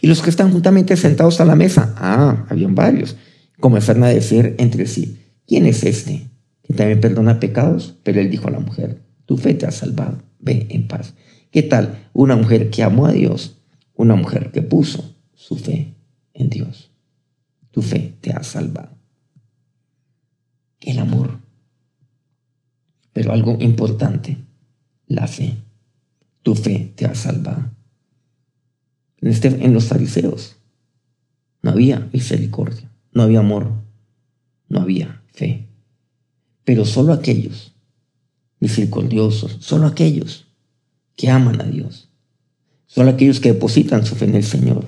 Y 0.00 0.06
los 0.06 0.22
que 0.22 0.30
están 0.30 0.52
juntamente 0.52 0.96
sentados 0.96 1.40
a 1.40 1.44
la 1.44 1.56
mesa, 1.56 1.94
ah, 1.96 2.46
habían 2.48 2.74
varios, 2.74 3.16
comenzaron 3.58 4.04
a 4.04 4.08
decir 4.08 4.54
entre 4.58 4.86
sí, 4.86 5.18
¿quién 5.46 5.66
es 5.66 5.84
este 5.84 6.28
que 6.62 6.74
también 6.74 7.00
perdona 7.00 7.40
pecados? 7.40 7.96
Pero 8.02 8.20
él 8.20 8.30
dijo 8.30 8.48
a 8.48 8.52
la 8.52 8.60
mujer, 8.60 9.02
tu 9.26 9.36
fe 9.36 9.54
te 9.54 9.66
ha 9.66 9.70
salvado, 9.70 10.22
ve 10.38 10.66
en 10.70 10.86
paz. 10.86 11.14
¿Qué 11.50 11.62
tal 11.62 12.08
una 12.12 12.36
mujer 12.36 12.70
que 12.70 12.82
amó 12.82 13.06
a 13.06 13.12
Dios? 13.12 13.56
Una 13.94 14.14
mujer 14.14 14.50
que 14.52 14.62
puso 14.62 15.14
su 15.34 15.56
fe 15.56 15.94
en 16.34 16.48
Dios 16.50 16.90
tu 17.70 17.82
fe 17.82 18.16
te 18.20 18.32
ha 18.32 18.42
salvado. 18.42 18.96
El 20.80 20.98
amor. 20.98 21.40
Pero 23.12 23.32
algo 23.32 23.56
importante, 23.60 24.36
la 25.06 25.26
fe. 25.26 25.56
Tu 26.42 26.54
fe 26.54 26.92
te 26.96 27.06
ha 27.06 27.14
salvado. 27.14 27.70
En, 29.18 29.28
este, 29.28 29.68
los 29.68 29.84
fariseos 29.84 30.56
no 31.62 31.72
había 31.72 32.08
misericordia, 32.12 32.90
no 33.12 33.22
había 33.22 33.40
amor, 33.40 33.72
no 34.68 34.80
había 34.80 35.22
fe. 35.32 35.68
Pero 36.64 36.84
solo 36.86 37.12
aquellos 37.12 37.74
misericordiosos, 38.60 39.58
solo 39.60 39.86
aquellos 39.86 40.46
que 41.20 41.28
aman 41.28 41.60
a 41.60 41.64
Dios, 41.64 42.08
solo 42.86 43.10
aquellos 43.10 43.40
que 43.40 43.52
depositan 43.52 44.06
su 44.06 44.14
fe 44.14 44.24
en 44.24 44.36
el 44.36 44.42
Señor, 44.42 44.86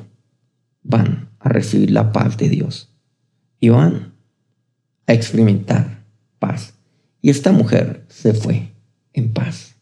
van 0.82 1.28
a 1.38 1.50
recibir 1.50 1.90
la 1.90 2.10
paz 2.10 2.38
de 2.38 2.48
Dios 2.48 2.88
y 3.60 3.68
van 3.68 4.14
a 5.06 5.12
experimentar 5.12 6.06
paz. 6.38 6.72
Y 7.20 7.28
esta 7.28 7.52
mujer 7.52 8.06
se 8.08 8.32
fue 8.32 8.72
en 9.12 9.34
paz. 9.34 9.74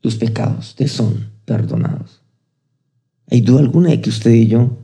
Tus 0.00 0.16
pecados 0.16 0.74
te 0.74 0.88
son 0.88 1.30
perdonados. 1.46 2.20
¿Hay 3.30 3.40
duda 3.40 3.60
alguna 3.60 3.88
de 3.88 4.02
que 4.02 4.10
usted 4.10 4.32
y 4.32 4.46
yo 4.46 4.76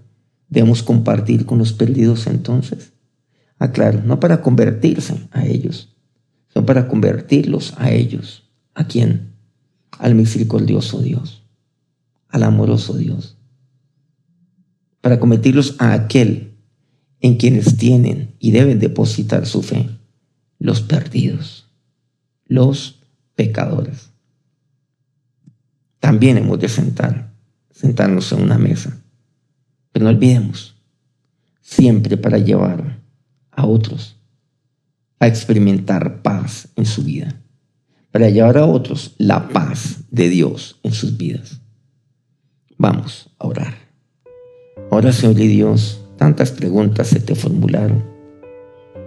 debemos 0.49 0.83
compartir 0.83 1.45
con 1.45 1.59
los 1.59 1.75
perdidos 1.75 2.27
entonces? 2.29 2.95
Aclaro, 3.59 3.99
ah, 3.99 4.07
no 4.07 4.21
para 4.21 4.41
convertirse 4.41 5.29
a 5.33 5.45
ellos, 5.45 5.95
sino 6.51 6.65
para 6.65 6.89
convertirlos 6.89 7.75
a 7.77 7.91
ellos. 7.91 8.51
¿A 8.73 8.87
quién? 8.87 9.37
Al 9.99 10.15
misericordioso 10.15 11.01
Dios, 11.01 11.43
al 12.29 12.45
amoroso 12.45 12.97
Dios 12.97 13.39
para 15.01 15.21
cometerlos 15.21 15.77
a 15.79 15.93
aquel 15.93 16.57
en 17.21 17.37
quienes 17.37 17.77
tienen 17.77 18.35
y 18.39 18.51
deben 18.51 18.79
depositar 18.79 19.47
su 19.47 19.63
fe, 19.63 19.89
los 20.59 20.83
perdidos, 20.83 21.67
los 22.47 23.01
pecadores. 23.35 24.11
También 26.01 26.39
hemos 26.39 26.61
de 26.61 26.69
sentar, 26.69 27.33
sentarnos 27.71 28.33
en 28.33 28.43
una 28.43 28.59
mesa, 28.59 29.01
pero 29.93 30.05
no 30.05 30.11
olvidemos, 30.11 30.77
siempre 31.61 32.17
para 32.17 32.39
llevar 32.39 33.01
a 33.51 33.67
otros 33.67 34.17
a 35.21 35.27
experimentar 35.27 36.23
paz 36.23 36.69
en 36.77 36.87
su 36.87 37.03
vida, 37.03 37.43
para 38.13 38.31
llevar 38.31 38.59
a 38.59 38.67
otros 38.67 39.15
la 39.19 39.49
paz 39.49 40.05
de 40.11 40.29
Dios 40.29 40.81
en 40.83 40.93
sus 40.93 41.17
vidas. 41.17 41.61
Vamos 42.77 43.31
a 43.39 43.47
orar. 43.47 43.75
Ahora, 44.91 45.13
Señor 45.13 45.41
y 45.41 45.49
Dios, 45.49 46.05
tantas 46.17 46.51
preguntas 46.51 47.09
se 47.09 47.21
te 47.21 47.35
formularon. 47.35 48.05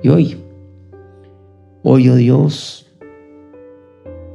Y 0.03 0.09
hoy, 0.09 0.37
hoy, 1.83 2.09
oh 2.09 2.15
Dios, 2.15 2.87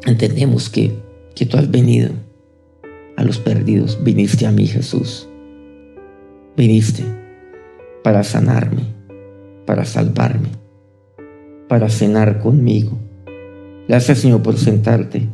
entendemos 0.07 0.69
que, 0.69 0.93
que 1.35 1.47
tú 1.47 1.57
has 1.57 1.71
venido 1.71 2.11
a 3.17 3.25
los 3.25 3.39
perdidos, 3.39 4.03
viniste 4.03 4.47
a 4.47 4.53
mí, 4.53 4.67
Jesús. 4.67 5.29
Viniste 6.57 7.05
para 8.03 8.23
sanarme, 8.23 8.83
para 9.67 9.85
salvarme, 9.85 10.49
para 11.69 11.89
cenar 11.89 12.39
conmigo. 12.39 12.97
Gracias, 13.88 14.18
Señor, 14.18 14.42
por 14.42 14.57
sentarte 14.57 15.29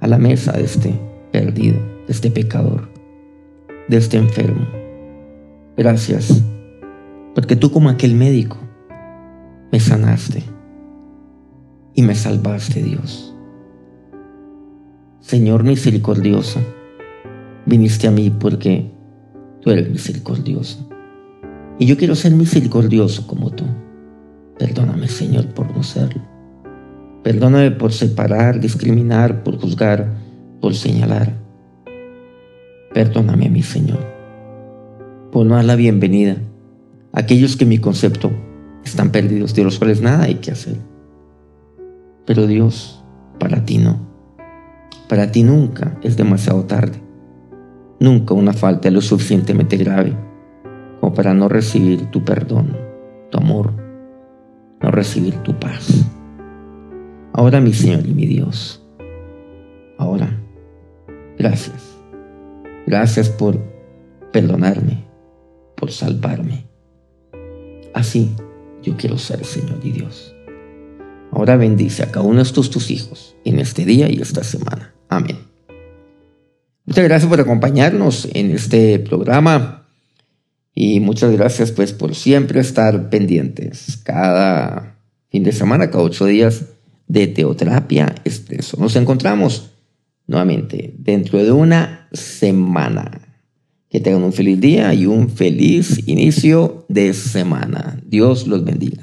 a 0.00 0.08
la 0.08 0.18
mesa 0.18 0.52
de 0.52 0.64
este 0.64 0.92
perdido, 1.30 1.78
de 2.06 2.12
este 2.12 2.30
pecador, 2.30 2.88
de 3.88 3.96
este 3.96 4.16
enfermo. 4.16 4.66
Gracias, 5.76 6.42
porque 7.34 7.54
tú 7.54 7.70
como 7.70 7.88
aquel 7.88 8.14
médico 8.14 8.56
me 9.70 9.78
sanaste 9.78 10.42
y 11.94 12.02
me 12.02 12.16
salvaste, 12.16 12.82
Dios. 12.82 13.36
Señor 15.20 15.62
misericordioso, 15.62 16.58
viniste 17.66 18.08
a 18.08 18.10
mí 18.10 18.30
porque 18.30 18.90
tú 19.60 19.70
eres 19.70 19.88
misericordioso. 19.88 20.88
Y 21.78 21.86
yo 21.86 21.96
quiero 21.96 22.16
ser 22.16 22.32
misericordioso 22.32 23.28
como 23.28 23.50
tú. 23.50 23.64
Perdóname, 24.58 25.06
Señor, 25.06 25.46
por 25.54 25.74
no 25.74 25.82
serlo. 25.84 26.31
Perdóname 27.22 27.70
por 27.70 27.92
separar, 27.92 28.58
discriminar, 28.58 29.44
por 29.44 29.60
juzgar, 29.60 30.12
por 30.60 30.74
señalar. 30.74 31.32
Perdóname 32.92 33.48
mi 33.48 33.62
Señor, 33.62 34.00
por 35.30 35.46
no 35.46 35.54
dar 35.54 35.64
la 35.64 35.76
bienvenida 35.76 36.36
a 37.12 37.20
aquellos 37.20 37.56
que 37.56 37.64
en 37.64 37.70
mi 37.70 37.78
concepto 37.78 38.32
están 38.84 39.12
perdidos, 39.12 39.54
de 39.54 39.64
los 39.64 39.78
cuales 39.78 40.02
nada 40.02 40.24
hay 40.24 40.36
que 40.36 40.50
hacer. 40.50 40.76
Pero 42.26 42.46
Dios, 42.46 43.02
para 43.38 43.64
ti 43.64 43.78
no. 43.78 44.00
Para 45.08 45.30
ti 45.30 45.42
nunca 45.44 45.98
es 46.02 46.16
demasiado 46.16 46.64
tarde. 46.64 47.00
Nunca 48.00 48.34
una 48.34 48.52
falta 48.52 48.88
es 48.88 48.94
lo 48.94 49.00
suficientemente 49.00 49.76
grave 49.76 50.16
como 51.02 51.14
para 51.14 51.34
no 51.34 51.48
recibir 51.48 52.06
tu 52.12 52.24
perdón, 52.24 52.76
tu 53.30 53.38
amor, 53.38 53.72
no 54.80 54.90
recibir 54.92 55.34
tu 55.38 55.52
paz. 55.58 56.04
Ahora 57.34 57.60
mi 57.60 57.72
Señor 57.72 58.06
y 58.06 58.12
mi 58.12 58.26
Dios, 58.26 58.82
ahora, 59.96 60.38
gracias. 61.38 61.96
Gracias 62.86 63.30
por 63.30 63.58
perdonarme, 64.32 65.04
por 65.76 65.90
salvarme. 65.90 66.66
Así 67.94 68.34
yo 68.82 68.96
quiero 68.96 69.16
ser 69.16 69.44
Señor 69.44 69.80
y 69.82 69.92
Dios. 69.92 70.34
Ahora 71.30 71.56
bendice 71.56 72.02
a 72.02 72.10
cada 72.10 72.26
uno 72.26 72.36
de 72.36 72.42
estos 72.42 72.68
tus 72.68 72.90
hijos 72.90 73.34
en 73.44 73.58
este 73.58 73.86
día 73.86 74.10
y 74.10 74.20
esta 74.20 74.44
semana. 74.44 74.94
Amén. 75.08 75.38
Muchas 76.84 77.04
gracias 77.04 77.30
por 77.30 77.40
acompañarnos 77.40 78.28
en 78.34 78.50
este 78.50 78.98
programa 78.98 79.86
y 80.74 81.00
muchas 81.00 81.32
gracias 81.32 81.70
pues 81.70 81.92
por 81.92 82.14
siempre 82.14 82.60
estar 82.60 83.08
pendientes 83.08 83.98
cada 84.04 84.98
fin 85.30 85.44
de 85.44 85.52
semana, 85.52 85.90
cada 85.90 86.04
ocho 86.04 86.26
días 86.26 86.71
de 87.06 87.26
Teoterapia 87.26 88.14
Expreso. 88.24 88.76
Nos 88.78 88.96
encontramos 88.96 89.70
nuevamente 90.26 90.94
dentro 90.98 91.42
de 91.42 91.52
una 91.52 92.08
semana. 92.12 93.28
Que 93.88 94.00
tengan 94.00 94.22
un 94.22 94.32
feliz 94.32 94.58
día 94.58 94.94
y 94.94 95.04
un 95.06 95.28
feliz 95.28 96.08
inicio 96.08 96.86
de 96.88 97.12
semana. 97.12 98.00
Dios 98.06 98.46
los 98.46 98.64
bendiga. 98.64 99.00